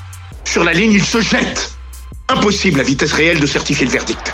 Sur 0.43 0.63
la 0.63 0.73
ligne, 0.73 0.93
il 0.93 1.03
se 1.03 1.21
jette. 1.21 1.71
Impossible 2.29 2.79
à 2.79 2.83
vitesse 2.83 3.13
réelle 3.13 3.39
de 3.39 3.45
certifier 3.45 3.85
le 3.85 3.91
verdict. 3.91 4.33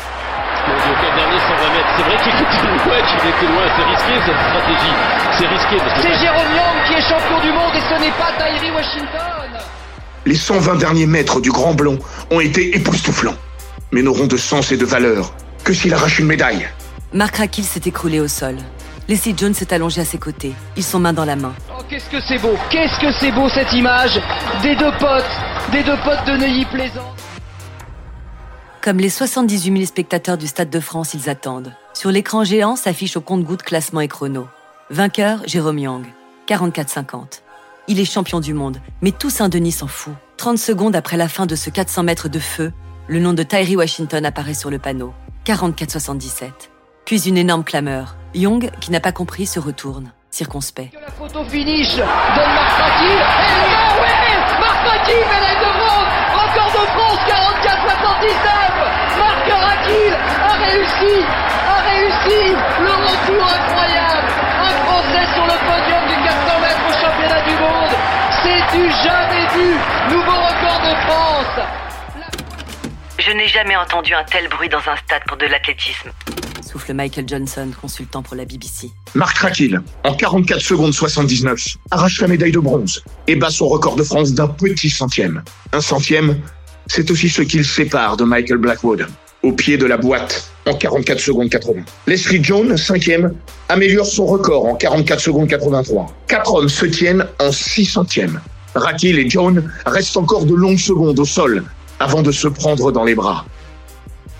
Mon 0.67 0.75
Dieu, 0.75 0.93
quel 1.01 1.15
dernier 1.15 1.39
120 1.39 1.73
mètres. 1.73 1.87
C'est 1.97 2.03
vrai 2.03 2.17
qu'il 2.23 2.33
était 2.33 2.85
loin, 2.85 3.01
qu'il 3.01 3.29
était 3.29 3.51
loin. 3.51 3.65
C'est 3.75 3.83
risqué 3.83 4.13
cette 4.25 4.41
stratégie. 4.47 4.93
C'est 5.37 5.47
risqué 5.47 5.77
C'est 6.01 6.19
Jérôme 6.19 6.55
Young 6.55 6.87
qui 6.87 6.93
est 6.93 7.01
champion 7.01 7.41
du 7.41 7.51
monde 7.51 7.75
et 7.75 7.81
ce 7.81 8.01
n'est 8.01 8.11
pas 8.11 8.31
Tyree 8.37 8.71
Washington. 8.71 9.61
Les 10.25 10.35
120 10.35 10.75
derniers 10.75 11.07
mètres 11.07 11.41
du 11.41 11.51
Grand 11.51 11.73
Blond 11.73 11.97
ont 12.29 12.39
été 12.39 12.75
époustouflants, 12.75 13.37
mais 13.91 14.03
n'auront 14.03 14.27
de 14.27 14.37
sens 14.37 14.71
et 14.71 14.77
de 14.77 14.85
valeur 14.85 15.33
que 15.63 15.73
s'il 15.73 15.93
arrache 15.93 16.19
une 16.19 16.27
médaille. 16.27 16.67
Marc 17.13 17.37
Rakil 17.37 17.63
s'est 17.63 17.81
écroulé 17.85 18.19
au 18.19 18.27
sol. 18.27 18.55
Leslie 19.07 19.35
Jones 19.35 19.53
s'est 19.53 19.73
allongé 19.73 20.01
à 20.01 20.05
ses 20.05 20.17
côtés. 20.17 20.53
Ils 20.77 20.83
sont 20.83 20.99
main 20.99 21.13
dans 21.13 21.25
la 21.25 21.35
main. 21.35 21.53
Oh, 21.69 21.81
qu'est-ce 21.89 22.09
que 22.09 22.21
c'est 22.21 22.37
beau, 22.37 22.55
qu'est-ce 22.69 22.99
que 22.99 23.11
c'est 23.19 23.31
beau 23.31 23.49
cette 23.49 23.73
image 23.73 24.21
des 24.61 24.75
deux 24.75 24.91
potes, 24.99 25.25
des 25.71 25.83
deux 25.83 25.97
potes 26.03 26.25
de 26.27 26.37
Neuilly-Plaisance. 26.37 27.17
Comme 28.81 28.97
les 28.97 29.09
78 29.09 29.73
000 29.73 29.85
spectateurs 29.85 30.37
du 30.37 30.47
Stade 30.47 30.69
de 30.69 30.79
France, 30.79 31.13
ils 31.13 31.29
attendent. 31.29 31.73
Sur 31.93 32.09
l'écran 32.09 32.43
géant 32.43 32.75
s'affiche 32.75 33.17
au 33.17 33.21
compte-gouttes 33.21 33.63
classement 33.63 34.01
et 34.01 34.07
chrono. 34.07 34.47
Vainqueur, 34.89 35.41
Jérôme 35.45 35.79
Yang, 35.79 36.05
44-50. 36.47 37.41
Il 37.87 37.99
est 37.99 38.05
champion 38.05 38.39
du 38.39 38.53
monde, 38.53 38.77
mais 39.01 39.11
tout 39.11 39.29
Saint-Denis 39.29 39.73
s'en 39.73 39.87
fout. 39.87 40.13
30 40.37 40.57
secondes 40.57 40.95
après 40.95 41.17
la 41.17 41.27
fin 41.27 41.45
de 41.45 41.55
ce 41.55 41.69
400 41.69 42.03
mètres 42.03 42.29
de 42.29 42.39
feu, 42.39 42.71
le 43.07 43.19
nom 43.19 43.33
de 43.33 43.43
Tyree 43.43 43.75
Washington 43.75 44.25
apparaît 44.25 44.53
sur 44.53 44.69
le 44.69 44.79
panneau. 44.79 45.13
44-77. 45.51 46.49
Puis 47.03 47.27
une 47.27 47.37
énorme 47.37 47.65
clameur. 47.65 48.15
Young, 48.33 48.71
qui 48.79 48.89
n'a 48.91 49.01
pas 49.01 49.11
compris, 49.11 49.45
se 49.45 49.59
retourne, 49.59 50.13
circonspect. 50.29 50.93
La 50.93 51.11
photo 51.11 51.43
finish 51.43 51.97
donne 51.97 52.53
Marc 52.55 52.71
Rakil. 52.71 53.19
Et 53.19 53.67
non, 53.67 53.89
ouais 53.99 54.31
Marc 54.61 54.87
Rakil, 54.87 55.19
médaille 55.27 55.59
de 55.59 55.71
bronze 55.75 56.07
Record 56.31 56.71
de 56.71 56.85
France, 56.95 57.19
44-79 57.27 58.39
Marc 59.19 59.45
Rakil 59.51 60.13
a 60.41 60.53
réussi 60.63 61.15
A 61.67 61.77
réussi 61.83 62.55
Le 62.79 62.93
retour 63.03 63.43
incroyable 63.43 64.31
Un 64.55 64.73
Français 64.87 65.25
sur 65.33 65.43
le 65.43 65.57
podium 65.67 66.03
du 66.07 66.15
400 66.23 66.59
mètres 66.61 66.85
au 66.87 66.95
championnat 66.95 67.41
du 67.43 67.55
monde 67.59 67.93
C'est 68.41 68.63
du 68.77 68.83
jamais 69.03 69.47
vu 69.51 69.75
Nouveau 70.15 70.31
record 70.31 70.79
de 70.79 70.95
France 71.07 71.90
Je 73.23 73.31
n'ai 73.33 73.47
jamais 73.47 73.75
entendu 73.75 74.13
un 74.15 74.23
tel 74.23 74.47
bruit 74.49 74.69
dans 74.69 74.79
un 74.79 74.95
stade 74.95 75.21
pour 75.27 75.37
de 75.37 75.45
l'athlétisme. 75.45 76.09
Souffle 76.67 76.93
Michael 76.93 77.25
Johnson, 77.27 77.69
consultant 77.79 78.23
pour 78.23 78.35
la 78.35 78.45
BBC. 78.45 78.89
Marc 79.13 79.37
Rakil, 79.37 79.79
en 80.03 80.15
44 80.15 80.59
secondes 80.59 80.93
79, 80.93 81.77
arrache 81.91 82.19
la 82.19 82.27
médaille 82.27 82.51
de 82.51 82.59
bronze 82.59 83.03
et 83.27 83.35
bat 83.35 83.51
son 83.51 83.67
record 83.67 83.95
de 83.95 84.01
France 84.01 84.33
d'un 84.33 84.47
petit 84.47 84.89
centième. 84.89 85.43
Un 85.71 85.81
centième, 85.81 86.39
c'est 86.87 87.11
aussi 87.11 87.29
ce 87.29 87.43
qui 87.43 87.57
le 87.59 87.63
sépare 87.63 88.17
de 88.17 88.23
Michael 88.23 88.57
Blackwood, 88.57 89.05
au 89.43 89.51
pied 89.51 89.77
de 89.77 89.85
la 89.85 89.97
boîte, 89.97 90.49
en 90.65 90.73
44 90.73 91.19
secondes 91.19 91.49
80. 91.49 91.81
Leslie 92.07 92.43
Jones, 92.43 92.75
cinquième, 92.75 93.35
améliore 93.69 94.07
son 94.07 94.25
record 94.25 94.65
en 94.65 94.73
44 94.73 95.19
secondes 95.19 95.47
83. 95.47 96.07
Quatre 96.27 96.55
hommes 96.55 96.69
se 96.69 96.87
tiennent 96.87 97.27
en 97.39 97.51
6 97.51 97.85
centièmes. 97.85 98.41
Rakil 98.73 99.19
et 99.19 99.29
Jones 99.29 99.71
restent 99.85 100.17
encore 100.17 100.45
de 100.45 100.55
longues 100.55 100.79
secondes 100.79 101.19
au 101.19 101.25
sol 101.25 101.63
avant 102.01 102.23
de 102.23 102.31
se 102.31 102.47
prendre 102.47 102.91
dans 102.91 103.03
les 103.03 103.13
bras. 103.15 103.45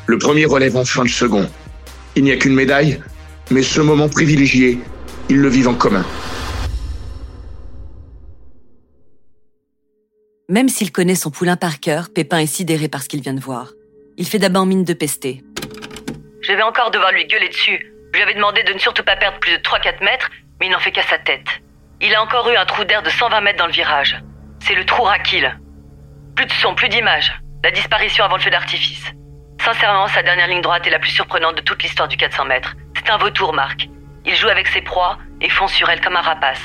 Le 0.07 0.17
premier 0.17 0.45
relève 0.45 0.75
en 0.75 0.83
fin 0.83 1.03
de 1.03 1.09
second. 1.09 1.47
Il 2.15 2.23
n'y 2.23 2.31
a 2.31 2.35
qu'une 2.37 2.55
médaille, 2.55 2.99
mais 3.51 3.61
ce 3.61 3.79
moment 3.79 4.09
privilégié, 4.09 4.79
ils 5.29 5.37
le 5.37 5.47
vivent 5.47 5.67
en 5.67 5.75
commun. 5.75 6.03
Même 10.49 10.69
s'il 10.69 10.91
connaît 10.91 11.15
son 11.15 11.29
poulain 11.29 11.55
par 11.55 11.79
cœur, 11.79 12.09
Pépin 12.13 12.39
est 12.39 12.45
sidéré 12.45 12.89
par 12.89 13.03
ce 13.03 13.07
qu'il 13.07 13.21
vient 13.21 13.33
de 13.33 13.39
voir. 13.39 13.67
Il 14.17 14.27
fait 14.27 14.39
d'abord 14.39 14.65
mine 14.65 14.83
de 14.83 14.93
pester. 14.93 15.43
Je 16.41 16.51
vais 16.51 16.63
encore 16.63 16.91
devoir 16.91 17.11
lui 17.11 17.25
gueuler 17.27 17.47
dessus. 17.47 17.93
Je 18.11 18.17
lui 18.17 18.23
avais 18.23 18.33
demandé 18.33 18.63
de 18.63 18.73
ne 18.73 18.79
surtout 18.79 19.03
pas 19.03 19.15
perdre 19.15 19.39
plus 19.39 19.51
de 19.53 19.61
3-4 19.61 20.03
mètres, 20.03 20.29
mais 20.59 20.65
il 20.65 20.71
n'en 20.71 20.79
fait 20.79 20.91
qu'à 20.91 21.03
sa 21.03 21.19
tête. 21.19 21.47
Il 22.01 22.13
a 22.15 22.21
encore 22.21 22.49
eu 22.49 22.55
un 22.55 22.65
trou 22.65 22.83
d'air 22.83 23.03
de 23.03 23.09
120 23.09 23.39
mètres 23.41 23.59
dans 23.59 23.67
le 23.67 23.71
virage. 23.71 24.19
C'est 24.59 24.75
le 24.75 24.85
trou 24.85 25.03
Rakil. 25.03 25.57
Plus 26.35 26.45
de 26.47 26.51
son, 26.51 26.75
plus 26.75 26.89
d'image. 26.89 27.40
La 27.63 27.69
disparition 27.69 28.23
avant 28.23 28.37
le 28.37 28.41
feu 28.41 28.49
d'artifice. 28.49 29.03
Sincèrement, 29.63 30.07
sa 30.07 30.23
dernière 30.23 30.47
ligne 30.47 30.61
droite 30.61 30.87
est 30.87 30.89
la 30.89 30.97
plus 30.97 31.11
surprenante 31.11 31.57
de 31.57 31.61
toute 31.61 31.83
l'histoire 31.83 32.07
du 32.07 32.17
400 32.17 32.45
mètres. 32.45 32.75
C'est 32.95 33.11
un 33.11 33.19
vautour, 33.19 33.53
Marc. 33.53 33.87
Il 34.25 34.35
joue 34.35 34.47
avec 34.47 34.67
ses 34.67 34.81
proies 34.81 35.19
et 35.41 35.49
fonce 35.49 35.71
sur 35.71 35.87
elles 35.87 36.01
comme 36.01 36.15
un 36.15 36.21
rapace. 36.21 36.61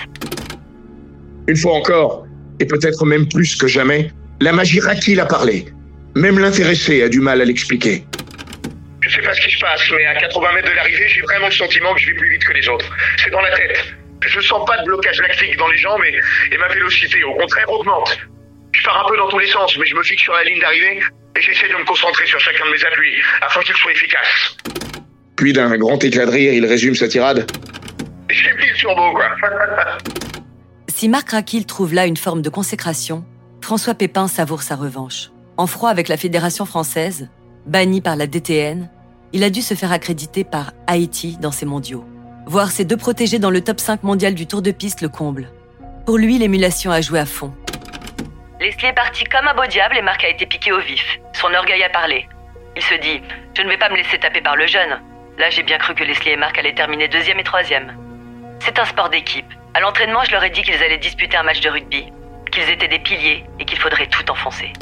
Une 1.49 1.57
fois 1.57 1.75
encore, 1.75 2.25
et 2.61 2.65
peut-être 2.65 3.05
même 3.05 3.29
plus 3.29 3.57
que 3.57 3.67
jamais, 3.67 4.11
la 4.41 4.53
magie 4.53 4.81
Rakil 4.81 5.21
a 5.21 5.27
parlé. 5.27 5.67
Même 6.15 6.39
l'intéressé 6.39 7.03
a 7.03 7.11
du 7.11 7.21
mal 7.21 7.43
à 7.43 7.45
l'expliquer. 7.45 8.07
Je 9.03 9.11
sais 9.11 9.21
pas 9.21 9.35
ce 9.35 9.41
qui 9.43 9.51
se 9.51 9.61
passe, 9.61 9.83
mais 9.95 10.07
à 10.07 10.15
80 10.15 10.53
mètres 10.55 10.71
de 10.71 10.75
l'arrivée, 10.77 11.09
j'ai 11.09 11.21
vraiment 11.21 11.47
le 11.47 11.53
sentiment 11.53 11.93
que 11.95 12.01
je 12.01 12.07
vais 12.07 12.15
plus 12.15 12.31
vite 12.31 12.45
que 12.45 12.55
les 12.55 12.67
autres. 12.71 12.91
C'est 13.19 13.31
dans 13.31 13.43
la 13.43 13.55
tête. 13.55 13.95
Je 14.27 14.41
sens 14.41 14.65
pas 14.65 14.79
de 14.79 14.85
blocage 14.85 15.21
lactique 15.21 15.59
dans 15.59 15.69
les 15.69 15.77
jambes 15.77 16.03
et, 16.05 16.55
et 16.55 16.57
ma 16.57 16.69
vélocité, 16.69 17.23
au 17.23 17.35
contraire, 17.35 17.71
augmente. 17.71 18.19
Je 18.77 18.85
pars 18.85 19.05
un 19.05 19.09
peu 19.09 19.17
dans 19.17 19.29
tous 19.29 19.39
les 19.39 19.47
sens, 19.49 19.77
mais 19.79 19.87
je 19.87 19.95
me 19.95 20.03
fixe 20.03 20.23
sur 20.23 20.35
la 20.35 20.45
ligne 20.45 20.61
d'arrivée 20.61 21.01
et 21.37 21.41
j'essaie 21.41 21.69
de 21.69 21.75
me 21.75 21.85
concentrer 21.85 22.27
sur 22.27 22.39
chacun 22.39 22.67
de 22.67 22.71
mes 22.71 22.85
appuis 22.85 23.15
afin 23.41 23.61
qu'ils 23.63 23.75
soient 23.77 23.93
efficaces. 23.93 24.57
Puis 25.37 25.53
d'un 25.53 25.77
grand 25.77 26.03
éclat 26.03 26.27
de 26.27 26.31
rire, 26.31 26.53
il 26.53 26.67
résume 26.67 26.95
sa 26.95 27.09
tirade. 27.09 27.51
J'ai 28.29 28.53
mis 28.55 28.69
le 28.69 28.75
turbo, 28.75 29.13
quoi. 29.13 29.31
Si 30.89 31.11
Marc 31.11 31.33
Raquil 31.33 31.67
trouve 31.67 31.93
là 31.93 32.07
une 32.07 32.17
forme 32.17 32.41
de 32.41 32.49
consécration, 32.49 33.27
François 33.61 33.95
Pépin 33.95 34.29
savoure 34.29 34.63
sa 34.63 34.77
revanche. 34.77 35.31
En 35.59 35.67
froid 35.67 35.91
avec 35.91 36.09
la 36.09 36.17
Fédération 36.17 36.65
française, 36.65 37.29
banni 37.67 38.01
par 38.01 38.17
la 38.17 38.27
DTN, 38.27 38.89
il 39.35 39.45
a 39.45 39.51
dû 39.51 39.61
se 39.61 39.75
faire 39.75 39.93
accréditer 39.93 40.43
par 40.43 40.73
Haïti 40.87 41.37
dans 41.39 41.51
ses 41.51 41.67
mondiaux. 41.67 42.05
Voir 42.47 42.71
ses 42.71 42.87
deux 42.87 42.97
protégés 42.97 43.39
dans 43.39 43.51
le 43.51 43.61
top 43.61 43.79
5 43.79 44.05
mondial 44.05 44.35
du 44.35 44.47
Tour 44.47 44.63
de 44.63 44.71
piste 44.71 45.03
le 45.03 45.11
comble. 45.11 45.51
Pour 46.07 46.17
lui, 46.17 46.39
l'émulation 46.39 46.91
a 46.91 47.03
joué 47.03 47.19
à 47.19 47.27
fond. 47.27 47.53
Leslie 48.59 48.87
est 48.87 48.95
parti 48.95 49.25
comme 49.25 49.47
un 49.47 49.55
beau 49.55 49.67
diable 49.67 49.99
et 49.99 50.03
Marc 50.03 50.25
a 50.25 50.29
été 50.29 50.47
piqué 50.47 50.73
au 50.73 50.81
vif. 50.81 51.19
Son 51.35 51.53
orgueil 51.53 51.83
a 51.83 51.91
parlé. 51.91 52.27
Il 52.75 52.83
se 52.83 52.95
dit 52.95 53.21
Je 53.55 53.63
ne 53.63 53.69
vais 53.69 53.77
pas 53.77 53.91
me 53.91 53.97
laisser 53.97 54.19
taper 54.19 54.41
par 54.41 54.57
le 54.57 54.67
jeune. 54.67 54.99
Là, 55.39 55.51
j'ai 55.51 55.63
bien 55.63 55.77
cru 55.77 55.95
que 55.95 56.03
Leslie 56.03 56.31
et 56.31 56.37
Marc 56.37 56.59
allaient 56.59 56.75
terminer 56.75 57.09
deuxième 57.09 57.39
et 57.39 57.45
troisième. 57.45 57.95
C'est 58.61 58.79
un 58.79 58.87
sport 58.87 59.11
d'équipe. 59.11 59.47
À 59.75 59.81
l'entraînement, 59.81 60.25
je 60.25 60.33
leur 60.33 60.43
ai 60.43 60.49
dit 60.49 60.63
qu'ils 60.63 60.83
allaient 60.83 60.97
disputer 60.97 61.37
un 61.37 61.43
match 61.43 61.61
de 61.61 61.69
rugby, 61.69 62.07
qu'ils 62.51 62.71
étaient 62.71 62.89
des 62.89 62.99
piliers 62.99 63.45
et 63.61 63.67
qu'il 63.67 63.79
faudrait 63.79 64.07
tout 64.07 64.31
enfoncer. 64.31 64.73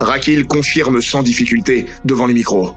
Rakil 0.00 0.46
confirme 0.46 1.02
sans 1.02 1.22
difficulté 1.22 1.86
devant 2.06 2.26
les 2.26 2.34
micros. 2.34 2.74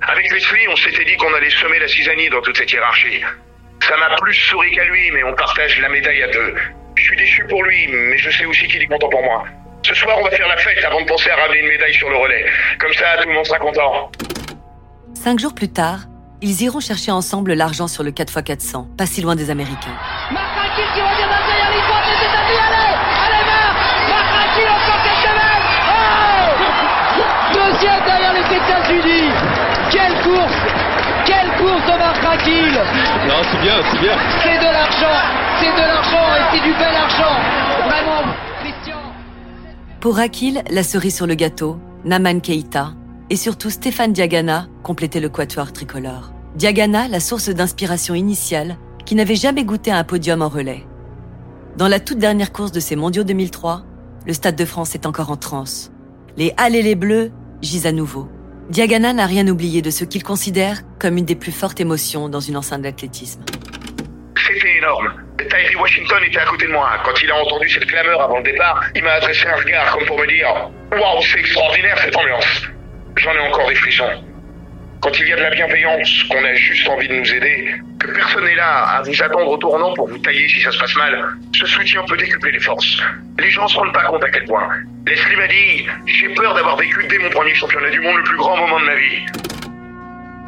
Avec 0.00 0.32
Leslie, 0.32 0.68
on 0.68 0.76
s'était 0.76 1.04
dit 1.04 1.16
qu'on 1.18 1.32
allait 1.34 1.50
semer 1.50 1.78
la 1.78 1.88
cisanie 1.88 2.30
dans 2.30 2.40
toute 2.40 2.56
cette 2.56 2.72
hiérarchie. 2.72 3.22
Ça 3.86 3.96
m'a 3.98 4.16
plus 4.16 4.34
souri 4.34 4.70
qu'à 4.70 4.84
lui, 4.84 5.10
mais 5.12 5.22
on 5.24 5.34
partage 5.34 5.78
la 5.80 5.90
médaille 5.90 6.22
à 6.22 6.28
deux. 6.28 6.54
Je 6.96 7.02
suis 7.02 7.16
déçu 7.16 7.44
pour 7.48 7.62
lui, 7.64 7.88
mais 7.88 8.16
je 8.18 8.30
sais 8.30 8.44
aussi 8.44 8.66
qu'il 8.68 8.82
est 8.82 8.86
content 8.86 9.08
pour 9.08 9.22
moi. 9.22 9.44
Ce 9.84 9.94
soir, 9.94 10.16
on 10.20 10.24
va 10.24 10.30
faire 10.30 10.46
la 10.48 10.56
fête 10.56 10.84
avant 10.84 11.00
de 11.00 11.06
penser 11.06 11.30
à 11.30 11.36
ramener 11.36 11.60
une 11.60 11.68
médaille 11.68 11.94
sur 11.94 12.08
le 12.08 12.16
relais. 12.16 12.44
Comme 12.78 12.92
ça, 12.92 13.16
tout 13.20 13.28
le 13.28 13.34
monde 13.34 13.46
sera 13.46 13.58
content. 13.58 14.10
Cinq 15.14 15.38
jours 15.40 15.54
plus 15.54 15.68
tard, 15.68 16.00
ils 16.40 16.62
iront 16.62 16.80
chercher 16.80 17.10
ensemble 17.10 17.54
l'argent 17.54 17.88
sur 17.88 18.02
le 18.02 18.10
4x400, 18.10 18.96
pas 18.96 19.06
si 19.06 19.22
loin 19.22 19.34
des 19.36 19.50
Américains. 19.50 19.96
Oh 20.28 20.36
Deuxième 27.52 28.04
derrière 28.04 28.32
les 28.34 28.56
États-Unis. 28.56 29.30
Quelle 29.90 30.14
course 30.22 30.56
Quelle 31.24 31.50
course 31.58 31.84
de 31.86 31.98
Marc 31.98 32.24
Raquil 32.24 32.72
Non, 33.28 33.42
c'est 33.50 33.60
bien, 33.60 33.76
c'est 33.90 34.00
bien. 34.00 34.16
C'est 34.42 34.58
de 34.58 34.72
l'argent, 34.72 35.20
c'est 35.60 35.72
de 35.72 35.86
l'argent 35.86 36.34
et 36.36 36.56
c'est 36.56 36.62
du 36.62 36.72
bel 36.72 36.94
argent. 36.94 37.36
Pour 40.00 40.16
Rakil, 40.16 40.62
la 40.70 40.82
cerise 40.82 41.14
sur 41.14 41.26
le 41.26 41.34
gâteau, 41.34 41.78
Naman 42.04 42.40
Keita 42.40 42.94
et 43.30 43.36
surtout 43.36 43.70
Stéphane 43.70 44.12
Diagana 44.12 44.68
complétaient 44.82 45.20
le 45.20 45.28
quatuor 45.28 45.72
tricolore. 45.72 46.32
Diagana, 46.56 47.08
la 47.08 47.20
source 47.20 47.48
d'inspiration 47.48 48.14
initiale, 48.14 48.76
qui 49.06 49.14
n'avait 49.14 49.36
jamais 49.36 49.64
goûté 49.64 49.90
à 49.90 49.96
un 49.96 50.04
podium 50.04 50.42
en 50.42 50.48
relais. 50.48 50.86
Dans 51.78 51.88
la 51.88 51.98
toute 52.00 52.18
dernière 52.18 52.52
course 52.52 52.72
de 52.72 52.80
ces 52.80 52.96
mondiaux 52.96 53.24
2003, 53.24 53.84
le 54.26 54.32
Stade 54.34 54.56
de 54.56 54.64
France 54.64 54.94
est 54.94 55.06
encore 55.06 55.30
en 55.30 55.36
transe. 55.36 55.92
Les 56.36 56.52
Allez 56.58 56.82
les 56.82 56.94
Bleus 56.94 57.32
gisent 57.62 57.86
à 57.86 57.92
nouveau. 57.92 58.28
Diagana 58.70 59.12
n'a 59.12 59.26
rien 59.26 59.48
oublié 59.48 59.82
de 59.82 59.90
ce 59.90 60.04
qu'il 60.04 60.22
considère 60.22 60.82
comme 60.98 61.16
une 61.16 61.24
des 61.24 61.34
plus 61.34 61.52
fortes 61.52 61.80
émotions 61.80 62.28
dans 62.28 62.40
une 62.40 62.56
enceinte 62.56 62.82
d'athlétisme. 62.82 63.40
C'était 64.54 64.76
énorme. 64.76 65.12
Tyree 65.38 65.76
Washington 65.76 66.22
était 66.24 66.38
à 66.38 66.44
côté 66.44 66.66
de 66.66 66.72
moi. 66.72 66.90
Quand 67.04 67.20
il 67.22 67.30
a 67.30 67.36
entendu 67.36 67.68
cette 67.68 67.86
clameur 67.86 68.20
avant 68.22 68.38
le 68.38 68.44
départ, 68.44 68.84
il 68.94 69.02
m'a 69.02 69.12
adressé 69.12 69.46
un 69.46 69.56
regard 69.56 69.92
comme 69.92 70.06
pour 70.06 70.18
me 70.18 70.26
dire 70.26 70.48
Waouh, 70.92 71.22
c'est 71.22 71.40
extraordinaire 71.40 71.98
cette 71.98 72.16
ambiance. 72.16 72.62
J'en 73.16 73.32
ai 73.32 73.40
encore 73.40 73.68
des 73.68 73.74
frissons. 73.74 74.24
Quand 75.00 75.18
il 75.18 75.28
y 75.28 75.32
a 75.32 75.36
de 75.36 75.42
la 75.42 75.50
bienveillance, 75.50 76.24
qu'on 76.30 76.44
a 76.44 76.54
juste 76.54 76.88
envie 76.88 77.08
de 77.08 77.14
nous 77.14 77.34
aider, 77.34 77.74
que 77.98 78.06
personne 78.12 78.44
n'est 78.44 78.54
là 78.54 78.98
à 78.98 79.02
vous 79.02 79.22
attendre 79.22 79.50
au 79.50 79.56
tournant 79.56 79.92
pour 79.94 80.08
vous 80.08 80.18
tailler 80.18 80.48
si 80.48 80.60
ça 80.60 80.70
se 80.70 80.78
passe 80.78 80.94
mal, 80.96 81.24
ce 81.54 81.66
soutien 81.66 82.04
peut 82.08 82.16
décupler 82.16 82.52
les 82.52 82.60
forces. 82.60 83.02
Les 83.38 83.50
gens 83.50 83.66
se 83.66 83.76
rendent 83.76 83.92
pas 83.92 84.04
compte 84.04 84.22
à 84.22 84.30
quel 84.30 84.44
point. 84.44 84.68
Leslie 85.06 85.36
m'a 85.36 85.48
dit 85.48 85.86
J'ai 86.06 86.28
peur 86.34 86.54
d'avoir 86.54 86.76
vécu 86.76 87.04
dès 87.08 87.18
mon 87.18 87.30
premier 87.30 87.54
championnat 87.54 87.90
du 87.90 88.00
monde 88.00 88.16
le 88.18 88.22
plus 88.22 88.36
grand 88.36 88.56
moment 88.56 88.78
de 88.78 88.84
ma 88.84 88.94
vie. 88.94 89.26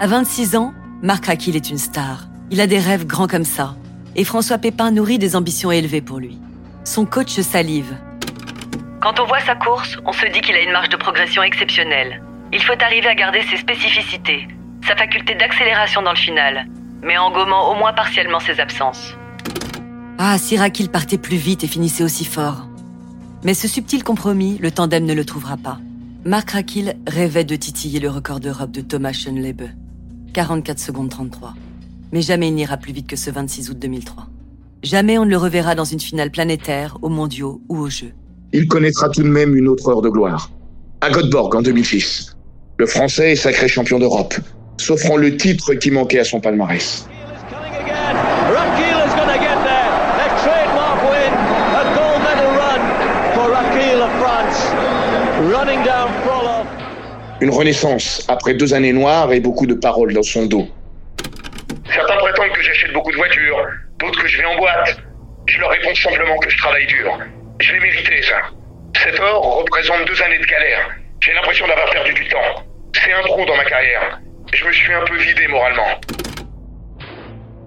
À 0.01 0.07
26 0.07 0.57
ans, 0.57 0.73
Marc 1.03 1.27
Raquil 1.27 1.57
est 1.57 1.71
une 1.71 1.79
star. 1.79 2.29
Il 2.51 2.61
a 2.61 2.67
des 2.67 2.79
rêves 2.79 3.07
grands 3.07 3.27
comme 3.27 3.45
ça. 3.45 3.75
Et 4.16 4.24
François 4.24 4.59
Pépin 4.59 4.90
nourrit 4.90 5.18
des 5.18 5.35
ambitions 5.35 5.72
élevées 5.72 6.00
pour 6.00 6.18
lui. 6.18 6.38
Son 6.85 7.05
coach 7.05 7.40
salive. 7.40 7.96
Quand 9.00 9.18
on 9.20 9.27
voit 9.27 9.40
sa 9.40 9.55
course, 9.55 9.96
on 10.07 10.12
se 10.12 10.27
dit 10.33 10.40
qu'il 10.40 10.55
a 10.55 10.61
une 10.61 10.72
marge 10.72 10.88
de 10.88 10.96
progression 10.96 11.42
exceptionnelle. 11.42 12.22
Il 12.53 12.62
faut 12.62 12.81
arriver 12.81 13.09
à 13.09 13.14
garder 13.14 13.42
ses 13.42 13.57
spécificités, 13.57 14.46
sa 14.87 14.94
faculté 14.96 15.35
d'accélération 15.35 16.03
dans 16.03 16.12
le 16.12 16.16
final, 16.16 16.66
mais 17.03 17.18
en 17.18 17.31
gommant 17.33 17.72
au 17.72 17.74
moins 17.74 17.92
partiellement 17.92 18.40
ses 18.40 18.61
absences. 18.61 19.14
Ah, 20.18 20.38
si 20.38 20.57
Raquil 20.57 20.90
partait 20.90 21.18
plus 21.18 21.37
vite 21.37 21.64
et 21.64 21.66
finissait 21.66 22.05
aussi 22.05 22.24
fort. 22.24 22.68
Mais 23.42 23.55
ce 23.55 23.66
subtil 23.66 24.05
compromis, 24.05 24.59
le 24.59 24.70
tandem 24.70 25.05
ne 25.05 25.12
le 25.12 25.24
trouvera 25.24 25.57
pas. 25.57 25.79
Marc 26.24 26.53
Raquil 26.53 26.94
rêvait 27.07 27.44
de 27.44 27.57
titiller 27.57 28.00
le 28.00 28.09
record 28.09 28.40
d'Europe 28.40 28.70
de 28.70 28.81
Thomas 28.81 29.12
Schoenlebe. 29.12 29.68
44 30.33 30.79
secondes 30.79 31.11
33. 31.11 31.55
Mais 32.14 32.22
jamais 32.22 32.46
il 32.46 32.55
n'ira 32.55 32.77
plus 32.77 32.92
vite 32.92 33.09
que 33.09 33.16
ce 33.16 33.29
26 33.29 33.70
août 33.70 33.77
2003. 33.81 34.29
Jamais 34.85 35.18
on 35.18 35.24
ne 35.24 35.31
le 35.31 35.37
reverra 35.37 35.74
dans 35.74 35.85
une 35.85 35.98
finale 35.98 36.31
planétaire, 36.31 36.96
aux 37.03 37.09
mondiaux 37.09 37.61
ou 37.68 37.79
aux 37.79 37.90
Jeux. 37.90 38.12
Il 38.53 38.68
connaîtra 38.68 39.09
tout 39.09 39.24
de 39.24 39.29
même 39.29 39.57
une 39.57 39.66
autre 39.66 39.88
heure 39.88 40.00
de 40.00 40.09
gloire. 40.09 40.53
À 41.00 41.11
Göteborg 41.11 41.57
en 41.57 41.61
2006. 41.62 42.37
Le 42.77 42.87
Français 42.87 43.33
est 43.33 43.35
sacré 43.35 43.66
champion 43.66 43.98
d'Europe, 43.98 44.33
s'offrant 44.77 45.16
le 45.16 45.37
titre 45.37 45.74
qui 45.74 45.90
manquait 45.90 46.20
à 46.20 46.24
son 46.24 46.38
palmarès. 46.38 47.09
Une 57.40 57.50
renaissance 57.50 58.24
après 58.29 58.55
deux 58.55 58.72
années 58.72 58.92
noires 58.92 59.33
et 59.33 59.40
beaucoup 59.40 59.66
de 59.66 59.74
paroles 59.74 60.14
dans 60.14 60.22
son 60.22 60.46
dos. 60.46 60.68
Certains 61.92 62.16
prétendent 62.16 62.53
que 62.53 62.62
j'achète 62.62 62.92
beaucoup 62.92 63.11
de 63.11 63.16
voitures, 63.16 63.66
d'autres 63.99 64.23
que 64.23 64.29
je 64.29 64.38
vais 64.38 64.44
en 64.44 64.57
boîte. 64.57 64.99
Je 65.47 65.61
leur 65.61 65.70
réponds 65.70 65.94
simplement 65.94 66.37
que 66.38 66.51
je 66.51 66.59
travaille 66.59 66.87
dur. 66.87 67.18
Je 67.61 67.73
l'ai 67.73 67.81
mérité, 67.81 68.23
ça. 68.23 68.40
Cet 69.03 69.20
or 69.20 69.59
représente 69.59 70.07
deux 70.07 70.23
années 70.23 70.38
de 70.38 70.47
galère. 70.47 70.90
J'ai 71.20 71.33
l'impression 71.33 71.66
d'avoir 71.66 71.90
perdu 71.90 72.14
du 72.14 72.29
temps. 72.29 72.64
C'est 72.94 73.12
un 73.12 73.23
trou 73.23 73.44
dans 73.44 73.57
ma 73.57 73.64
carrière. 73.64 74.20
Je 74.53 74.64
me 74.66 74.73
suis 74.73 74.92
un 74.92 75.05
peu 75.05 75.16
vidé 75.18 75.47
moralement. 75.49 76.01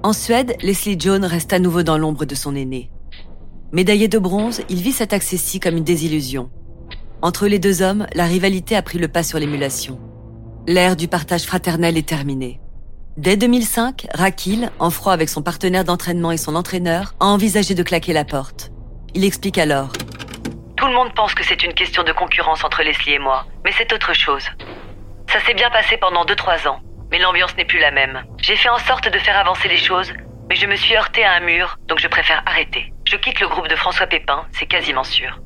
En 0.03 0.13
Suède, 0.13 0.55
Leslie 0.61 0.99
Jones 0.99 1.25
reste 1.25 1.53
à 1.53 1.59
nouveau 1.59 1.83
dans 1.83 1.97
l'ombre 1.97 2.25
de 2.25 2.35
son 2.35 2.55
aîné. 2.55 2.89
Médaillé 3.71 4.07
de 4.07 4.19
bronze, 4.19 4.61
il 4.69 4.81
vit 4.81 4.93
cet 4.93 5.11
accès-ci 5.11 5.59
comme 5.59 5.75
une 5.75 5.83
désillusion. 5.83 6.49
Entre 7.21 7.47
les 7.47 7.59
deux 7.59 7.81
hommes, 7.81 8.07
la 8.13 8.25
rivalité 8.25 8.75
a 8.75 8.81
pris 8.81 8.99
le 8.99 9.07
pas 9.07 9.23
sur 9.23 9.39
l'émulation. 9.39 9.99
L'ère 10.67 10.95
du 10.95 11.07
partage 11.07 11.43
fraternel 11.43 11.97
est 11.97 12.07
terminée. 12.07 12.59
Dès 13.17 13.35
2005, 13.35 14.05
Rakil, 14.13 14.69
en 14.77 14.91
froid 14.91 15.11
avec 15.11 15.27
son 15.27 15.41
partenaire 15.41 15.83
d'entraînement 15.83 16.31
et 16.31 16.37
son 16.37 16.53
entraîneur, 16.53 17.15
a 17.19 17.25
envisagé 17.25 17.73
de 17.73 17.81
claquer 17.81 18.13
la 18.13 18.23
porte. 18.23 18.69
Il 19.15 19.25
explique 19.25 19.57
alors. 19.57 19.91
Tout 20.75 20.85
le 20.85 20.93
monde 20.93 21.11
pense 21.15 21.33
que 21.33 21.43
c'est 21.43 21.63
une 21.63 21.73
question 21.73 22.03
de 22.03 22.11
concurrence 22.11 22.63
entre 22.63 22.83
Leslie 22.83 23.13
et 23.13 23.19
moi, 23.19 23.47
mais 23.65 23.71
c'est 23.75 23.91
autre 23.91 24.13
chose. 24.13 24.43
Ça 25.33 25.39
s'est 25.39 25.55
bien 25.55 25.71
passé 25.71 25.97
pendant 25.97 26.25
2-3 26.25 26.67
ans, 26.67 26.77
mais 27.09 27.17
l'ambiance 27.17 27.57
n'est 27.57 27.65
plus 27.65 27.79
la 27.79 27.89
même. 27.89 28.21
J'ai 28.37 28.55
fait 28.55 28.69
en 28.69 28.77
sorte 28.77 29.11
de 29.11 29.17
faire 29.17 29.39
avancer 29.39 29.67
les 29.67 29.77
choses, 29.77 30.13
mais 30.47 30.55
je 30.55 30.67
me 30.67 30.75
suis 30.75 30.95
heurté 30.95 31.23
à 31.23 31.37
un 31.37 31.39
mur, 31.39 31.79
donc 31.87 31.97
je 31.97 32.07
préfère 32.07 32.43
arrêter. 32.45 32.93
Je 33.05 33.15
quitte 33.15 33.39
le 33.39 33.47
groupe 33.47 33.67
de 33.67 33.75
François 33.75 34.05
Pépin, 34.05 34.45
c'est 34.51 34.67
quasiment 34.67 35.03
sûr. 35.03 35.41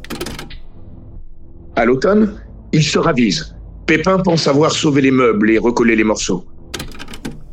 À 1.77 1.85
l'automne, 1.85 2.37
il 2.73 2.83
se 2.83 2.99
ravise. 2.99 3.55
Pépin 3.87 4.19
pense 4.19 4.49
avoir 4.49 4.71
sauvé 4.71 5.01
les 5.01 5.11
meubles 5.11 5.49
et 5.49 5.57
recollé 5.57 5.95
les 5.95 6.03
morceaux. 6.03 6.45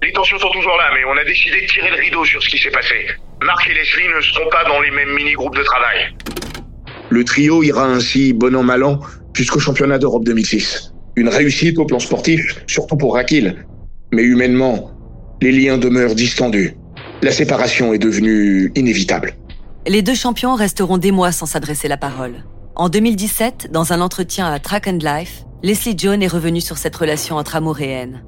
Les 0.08 0.14
tensions 0.14 0.38
sont 0.38 0.48
toujours 0.48 0.74
là, 0.78 0.88
mais 0.94 1.04
on 1.04 1.18
a 1.18 1.24
décidé 1.24 1.60
de 1.60 1.66
tirer 1.66 1.90
le 1.90 1.96
rideau 1.96 2.24
sur 2.24 2.42
ce 2.42 2.48
qui 2.48 2.56
s'est 2.56 2.70
passé. 2.70 2.94
Marc 3.42 3.68
et 3.68 3.74
Leslie 3.74 4.08
ne 4.08 4.22
seront 4.22 4.48
pas 4.50 4.64
dans 4.64 4.80
les 4.80 4.90
mêmes 4.90 5.14
mini-groupes 5.14 5.54
de 5.54 5.62
travail. 5.62 6.14
Le 7.10 7.24
trio 7.24 7.62
ira 7.62 7.84
ainsi, 7.84 8.32
bon 8.32 8.56
an 8.56 8.62
mal 8.62 8.84
an, 8.84 9.00
jusqu'au 9.34 9.58
championnat 9.60 9.98
d'Europe 9.98 10.24
2006. 10.24 10.94
Une 11.16 11.28
réussite 11.28 11.78
au 11.78 11.84
plan 11.84 11.98
sportif, 11.98 12.40
surtout 12.66 12.96
pour 12.96 13.16
Rakil. 13.16 13.66
Mais 14.10 14.22
humainement, 14.22 14.92
les 15.42 15.52
liens 15.52 15.76
demeurent 15.76 16.14
distendus. 16.14 16.72
La 17.20 17.30
séparation 17.30 17.92
est 17.92 17.98
devenue 17.98 18.72
inévitable. 18.76 19.34
Les 19.86 20.00
deux 20.00 20.14
champions 20.14 20.54
resteront 20.54 20.96
des 20.96 21.12
mois 21.12 21.32
sans 21.32 21.44
s'adresser 21.44 21.86
la 21.86 21.98
parole. 21.98 22.44
En 22.76 22.88
2017, 22.88 23.68
dans 23.72 23.92
un 23.92 24.00
entretien 24.00 24.50
à 24.50 24.58
Track 24.58 24.88
and 24.88 25.00
Life, 25.02 25.42
Leslie 25.62 25.98
Jones 25.98 26.22
est 26.22 26.28
revenue 26.28 26.62
sur 26.62 26.78
cette 26.78 26.96
relation 26.96 27.36
entre 27.36 27.56
amour 27.56 27.82
et 27.82 27.90
haine. 27.90 28.22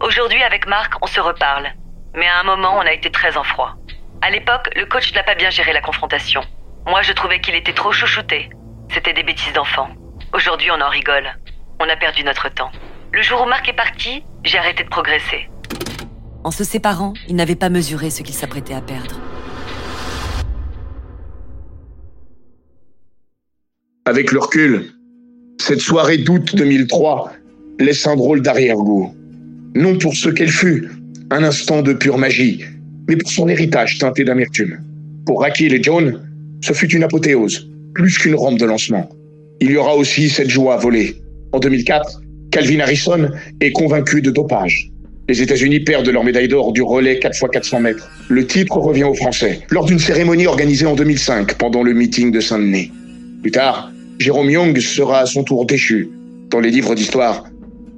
Aujourd'hui, 0.00 0.40
avec 0.44 0.68
Marc, 0.68 0.94
on 1.02 1.08
se 1.08 1.18
reparle. 1.20 1.72
Mais 2.14 2.26
à 2.26 2.38
un 2.40 2.44
moment, 2.44 2.76
on 2.76 2.82
a 2.82 2.92
été 2.92 3.10
très 3.10 3.36
en 3.36 3.42
froid. 3.42 3.74
À 4.22 4.30
l'époque, 4.30 4.70
le 4.76 4.86
coach 4.86 5.12
n'a 5.12 5.24
pas 5.24 5.34
bien 5.34 5.50
géré 5.50 5.72
la 5.72 5.80
confrontation. 5.80 6.40
Moi, 6.86 7.02
je 7.02 7.12
trouvais 7.12 7.40
qu'il 7.40 7.56
était 7.56 7.72
trop 7.72 7.90
chouchouté. 7.90 8.48
C'était 8.94 9.12
des 9.12 9.24
bêtises 9.24 9.52
d'enfant. 9.52 9.88
Aujourd'hui, 10.32 10.70
on 10.70 10.80
en 10.80 10.88
rigole. 10.88 11.28
On 11.80 11.88
a 11.88 11.96
perdu 11.96 12.22
notre 12.22 12.48
temps. 12.48 12.70
Le 13.12 13.22
jour 13.22 13.42
où 13.42 13.48
Marc 13.48 13.68
est 13.68 13.76
parti, 13.76 14.22
j'ai 14.44 14.58
arrêté 14.58 14.84
de 14.84 14.88
progresser. 14.88 15.50
En 16.44 16.52
se 16.52 16.62
séparant, 16.62 17.14
il 17.26 17.34
n'avait 17.34 17.56
pas 17.56 17.68
mesuré 17.68 18.10
ce 18.10 18.22
qu'il 18.22 18.34
s'apprêtait 18.34 18.74
à 18.74 18.80
perdre. 18.80 19.16
Avec 24.04 24.30
le 24.30 24.38
recul, 24.38 24.92
cette 25.60 25.80
soirée 25.80 26.18
d'août 26.18 26.54
2003 26.54 27.32
laisse 27.80 28.06
un 28.06 28.14
drôle 28.14 28.42
d'arrière-goût. 28.42 29.17
Non 29.74 29.98
pour 29.98 30.14
ce 30.14 30.28
qu'elle 30.28 30.50
fut, 30.50 30.88
un 31.30 31.42
instant 31.42 31.82
de 31.82 31.92
pure 31.92 32.18
magie, 32.18 32.64
mais 33.08 33.16
pour 33.16 33.30
son 33.30 33.48
héritage 33.48 33.98
teinté 33.98 34.24
d'amertume. 34.24 34.78
Pour 35.26 35.42
Rakil 35.42 35.74
et 35.74 35.82
John, 35.82 36.20
ce 36.62 36.72
fut 36.72 36.90
une 36.90 37.04
apothéose, 37.04 37.68
plus 37.94 38.18
qu'une 38.18 38.34
rampe 38.34 38.58
de 38.58 38.64
lancement. 38.64 39.08
Il 39.60 39.70
y 39.70 39.76
aura 39.76 39.94
aussi 39.94 40.28
cette 40.28 40.50
joie 40.50 40.76
volée. 40.76 41.16
En 41.52 41.58
2004, 41.58 42.22
Calvin 42.50 42.80
Harrison 42.80 43.30
est 43.60 43.72
convaincu 43.72 44.22
de 44.22 44.30
dopage. 44.30 44.90
Les 45.28 45.42
États-Unis 45.42 45.80
perdent 45.80 46.08
leur 46.08 46.24
médaille 46.24 46.48
d'or 46.48 46.72
du 46.72 46.80
relais 46.80 47.18
4 47.18 47.34
x 47.34 47.44
400 47.52 47.80
mètres. 47.80 48.10
Le 48.28 48.46
titre 48.46 48.78
revient 48.78 49.04
aux 49.04 49.14
Français, 49.14 49.60
lors 49.70 49.84
d'une 49.84 49.98
cérémonie 49.98 50.46
organisée 50.46 50.86
en 50.86 50.94
2005 50.94 51.54
pendant 51.58 51.82
le 51.82 51.92
meeting 51.92 52.32
de 52.32 52.40
Saint-Denis. 52.40 52.90
Plus 53.42 53.50
tard, 53.50 53.92
Jérôme 54.18 54.50
Young 54.50 54.78
sera 54.78 55.20
à 55.20 55.26
son 55.26 55.44
tour 55.44 55.66
déchu. 55.66 56.08
Dans 56.50 56.60
les 56.60 56.70
livres 56.70 56.94
d'histoire, 56.94 57.44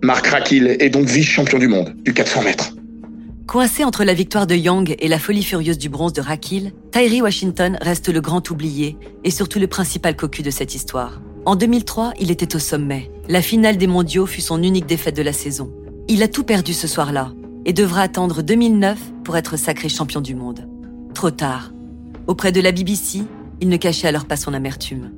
Marc 0.02 0.28
Rakil 0.28 0.78
est 0.80 0.88
donc 0.88 1.06
vice-champion 1.06 1.58
du 1.58 1.68
monde 1.68 1.94
du 2.02 2.14
400 2.14 2.42
mètres. 2.42 2.72
Coincé 3.46 3.84
entre 3.84 4.02
la 4.02 4.14
victoire 4.14 4.46
de 4.46 4.54
Young 4.54 4.94
et 4.98 5.08
la 5.08 5.18
folie 5.18 5.42
furieuse 5.42 5.76
du 5.76 5.90
bronze 5.90 6.14
de 6.14 6.22
Rakil, 6.22 6.72
Tyree 6.90 7.20
Washington 7.20 7.76
reste 7.82 8.08
le 8.08 8.22
grand 8.22 8.48
oublié 8.50 8.96
et 9.24 9.30
surtout 9.30 9.58
le 9.58 9.66
principal 9.66 10.16
cocu 10.16 10.42
de 10.42 10.50
cette 10.50 10.74
histoire. 10.74 11.20
En 11.44 11.54
2003, 11.54 12.14
il 12.18 12.30
était 12.30 12.56
au 12.56 12.58
sommet. 12.58 13.10
La 13.28 13.42
finale 13.42 13.76
des 13.76 13.86
mondiaux 13.86 14.24
fut 14.24 14.40
son 14.40 14.62
unique 14.62 14.86
défaite 14.86 15.16
de 15.16 15.22
la 15.22 15.34
saison. 15.34 15.70
Il 16.08 16.22
a 16.22 16.28
tout 16.28 16.44
perdu 16.44 16.72
ce 16.72 16.88
soir-là 16.88 17.32
et 17.66 17.74
devra 17.74 18.00
attendre 18.00 18.42
2009 18.42 18.98
pour 19.22 19.36
être 19.36 19.58
sacré 19.58 19.90
champion 19.90 20.22
du 20.22 20.34
monde. 20.34 20.66
Trop 21.12 21.30
tard. 21.30 21.72
Auprès 22.26 22.52
de 22.52 22.62
la 22.62 22.72
BBC, 22.72 23.24
il 23.60 23.68
ne 23.68 23.76
cachait 23.76 24.08
alors 24.08 24.24
pas 24.24 24.36
son 24.36 24.54
amertume. 24.54 25.10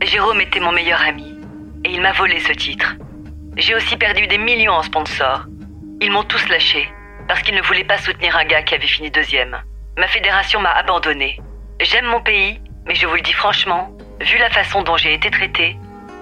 Jérôme 0.00 0.40
était 0.40 0.60
mon 0.60 0.72
meilleur 0.72 1.02
ami 1.02 1.34
et 1.84 1.92
il 1.92 2.00
m'a 2.00 2.12
volé 2.12 2.38
ce 2.40 2.52
titre. 2.54 2.96
J'ai 3.56 3.74
aussi 3.74 3.96
perdu 3.96 4.26
des 4.28 4.38
millions 4.38 4.72
en 4.72 4.82
sponsors. 4.82 5.44
Ils 6.00 6.10
m'ont 6.10 6.22
tous 6.22 6.48
lâché 6.48 6.88
parce 7.28 7.42
qu'ils 7.42 7.54
ne 7.54 7.60
voulaient 7.60 7.84
pas 7.84 7.98
soutenir 7.98 8.34
un 8.34 8.46
gars 8.46 8.62
qui 8.62 8.74
avait 8.74 8.86
fini 8.86 9.10
deuxième. 9.10 9.56
Ma 9.98 10.08
fédération 10.08 10.58
m'a 10.60 10.70
abandonné. 10.70 11.38
J'aime 11.80 12.06
mon 12.06 12.22
pays, 12.22 12.58
mais 12.86 12.94
je 12.94 13.06
vous 13.06 13.14
le 13.14 13.20
dis 13.20 13.34
franchement, 13.34 13.94
vu 14.20 14.38
la 14.38 14.48
façon 14.48 14.82
dont 14.82 14.96
j'ai 14.96 15.12
été 15.12 15.30
traité, 15.30 15.76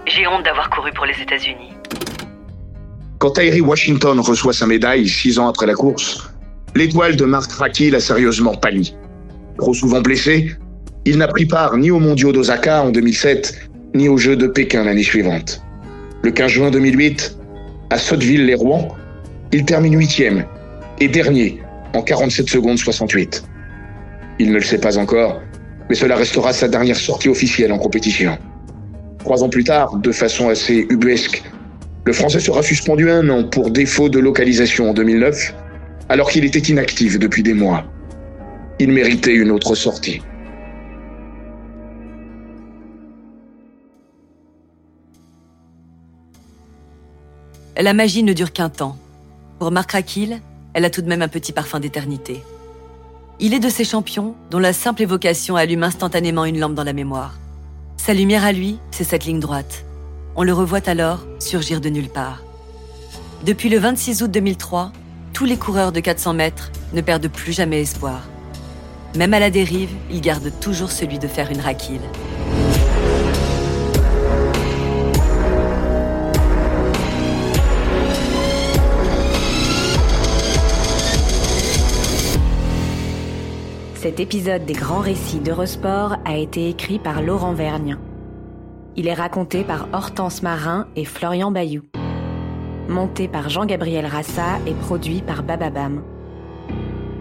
j'ai 0.06 0.26
honte 0.26 0.44
d'avoir 0.44 0.70
couru 0.70 0.90
pour 0.92 1.06
les 1.06 1.20
États-Unis. 1.22 1.72
Quand 3.20 3.30
Tyree 3.30 3.60
Washington 3.60 4.18
reçoit 4.18 4.52
sa 4.52 4.66
médaille 4.66 5.08
six 5.08 5.38
ans 5.38 5.48
après 5.48 5.66
la 5.66 5.74
course, 5.74 6.32
l'étoile 6.74 7.14
de 7.14 7.24
Mark 7.24 7.52
Rakil 7.52 7.94
a 7.94 8.00
sérieusement 8.00 8.56
pâli. 8.56 8.96
Trop 9.56 9.74
souvent 9.74 10.00
blessé, 10.00 10.56
il 11.04 11.18
n'a 11.18 11.28
pris 11.28 11.46
part 11.46 11.76
ni 11.76 11.92
aux 11.92 12.00
mondiaux 12.00 12.32
d'Osaka 12.32 12.82
en 12.82 12.90
2007, 12.90 13.68
ni 13.94 14.08
aux 14.08 14.18
Jeux 14.18 14.36
de 14.36 14.48
Pékin 14.48 14.82
l'année 14.82 15.04
suivante. 15.04 15.62
Le 16.22 16.30
15 16.30 16.50
juin 16.50 16.70
2008, 16.70 17.38
à 17.88 17.96
Sotteville-les-Rouen, 17.96 18.88
il 19.52 19.64
termine 19.64 19.98
huitième 19.98 20.44
et 21.00 21.08
dernier 21.08 21.62
en 21.94 22.02
47 22.02 22.46
secondes 22.46 22.78
68. 22.78 23.42
Il 24.38 24.50
ne 24.50 24.56
le 24.56 24.60
sait 24.60 24.78
pas 24.78 24.98
encore, 24.98 25.40
mais 25.88 25.94
cela 25.94 26.16
restera 26.16 26.52
sa 26.52 26.68
dernière 26.68 26.96
sortie 26.96 27.30
officielle 27.30 27.72
en 27.72 27.78
compétition. 27.78 28.36
Trois 29.18 29.42
ans 29.42 29.48
plus 29.48 29.64
tard, 29.64 29.96
de 29.96 30.12
façon 30.12 30.50
assez 30.50 30.86
ubuesque, 30.90 31.42
le 32.04 32.12
Français 32.12 32.40
sera 32.40 32.62
suspendu 32.62 33.10
un 33.10 33.26
an 33.30 33.44
pour 33.44 33.70
défaut 33.70 34.10
de 34.10 34.18
localisation 34.18 34.90
en 34.90 34.92
2009, 34.92 35.54
alors 36.10 36.30
qu'il 36.30 36.44
était 36.44 36.58
inactif 36.58 37.18
depuis 37.18 37.42
des 37.42 37.54
mois. 37.54 37.84
Il 38.78 38.92
méritait 38.92 39.34
une 39.34 39.50
autre 39.50 39.74
sortie. 39.74 40.20
La 47.82 47.94
magie 47.94 48.22
ne 48.22 48.34
dure 48.34 48.52
qu'un 48.52 48.68
temps. 48.68 48.98
Pour 49.58 49.70
Marc 49.70 49.92
Rakil, 49.92 50.42
elle 50.74 50.84
a 50.84 50.90
tout 50.90 51.00
de 51.00 51.08
même 51.08 51.22
un 51.22 51.28
petit 51.28 51.52
parfum 51.52 51.80
d'éternité. 51.80 52.42
Il 53.38 53.54
est 53.54 53.58
de 53.58 53.70
ces 53.70 53.84
champions 53.84 54.34
dont 54.50 54.58
la 54.58 54.74
simple 54.74 55.00
évocation 55.00 55.56
allume 55.56 55.82
instantanément 55.82 56.44
une 56.44 56.58
lampe 56.58 56.74
dans 56.74 56.84
la 56.84 56.92
mémoire. 56.92 57.38
Sa 57.96 58.12
lumière 58.12 58.44
à 58.44 58.52
lui, 58.52 58.78
c'est 58.90 59.04
cette 59.04 59.24
ligne 59.24 59.40
droite. 59.40 59.86
On 60.36 60.42
le 60.42 60.52
revoit 60.52 60.86
alors 60.90 61.20
surgir 61.38 61.80
de 61.80 61.88
nulle 61.88 62.10
part. 62.10 62.42
Depuis 63.46 63.70
le 63.70 63.78
26 63.78 64.24
août 64.24 64.30
2003, 64.30 64.92
tous 65.32 65.46
les 65.46 65.56
coureurs 65.56 65.92
de 65.92 66.00
400 66.00 66.34
mètres 66.34 66.70
ne 66.92 67.00
perdent 67.00 67.28
plus 67.28 67.54
jamais 67.54 67.80
espoir. 67.80 68.28
Même 69.16 69.32
à 69.32 69.40
la 69.40 69.48
dérive, 69.48 69.94
ils 70.10 70.20
gardent 70.20 70.52
toujours 70.60 70.90
celui 70.90 71.18
de 71.18 71.28
faire 71.28 71.50
une 71.50 71.60
Rakil. 71.60 72.02
Cet 84.10 84.18
épisode 84.18 84.64
des 84.64 84.72
grands 84.72 84.98
récits 84.98 85.38
d'Eurosport 85.38 86.16
a 86.24 86.36
été 86.36 86.68
écrit 86.68 86.98
par 86.98 87.22
Laurent 87.22 87.52
Vergne. 87.52 87.96
Il 88.96 89.06
est 89.06 89.14
raconté 89.14 89.62
par 89.62 89.86
Hortense 89.92 90.42
Marin 90.42 90.88
et 90.96 91.04
Florian 91.04 91.52
Bayou. 91.52 91.82
Monté 92.88 93.28
par 93.28 93.48
Jean-Gabriel 93.48 94.06
Rassa 94.06 94.58
et 94.66 94.74
produit 94.74 95.22
par 95.22 95.44
Bababam. 95.44 96.02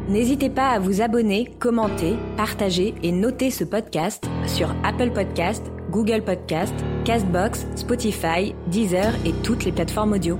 N'hésitez 0.07 0.49
pas 0.49 0.69
à 0.69 0.79
vous 0.79 1.03
abonner, 1.03 1.53
commenter, 1.59 2.15
partager 2.37 2.95
et 3.03 3.11
noter 3.11 3.51
ce 3.51 3.63
podcast 3.63 4.27
sur 4.47 4.73
Apple 4.83 5.11
Podcast, 5.11 5.63
Google 5.91 6.23
Podcast, 6.23 6.73
Castbox, 7.05 7.67
Spotify, 7.75 8.55
Deezer 8.65 9.13
et 9.27 9.33
toutes 9.43 9.63
les 9.63 9.71
plateformes 9.71 10.13
audio. 10.13 10.39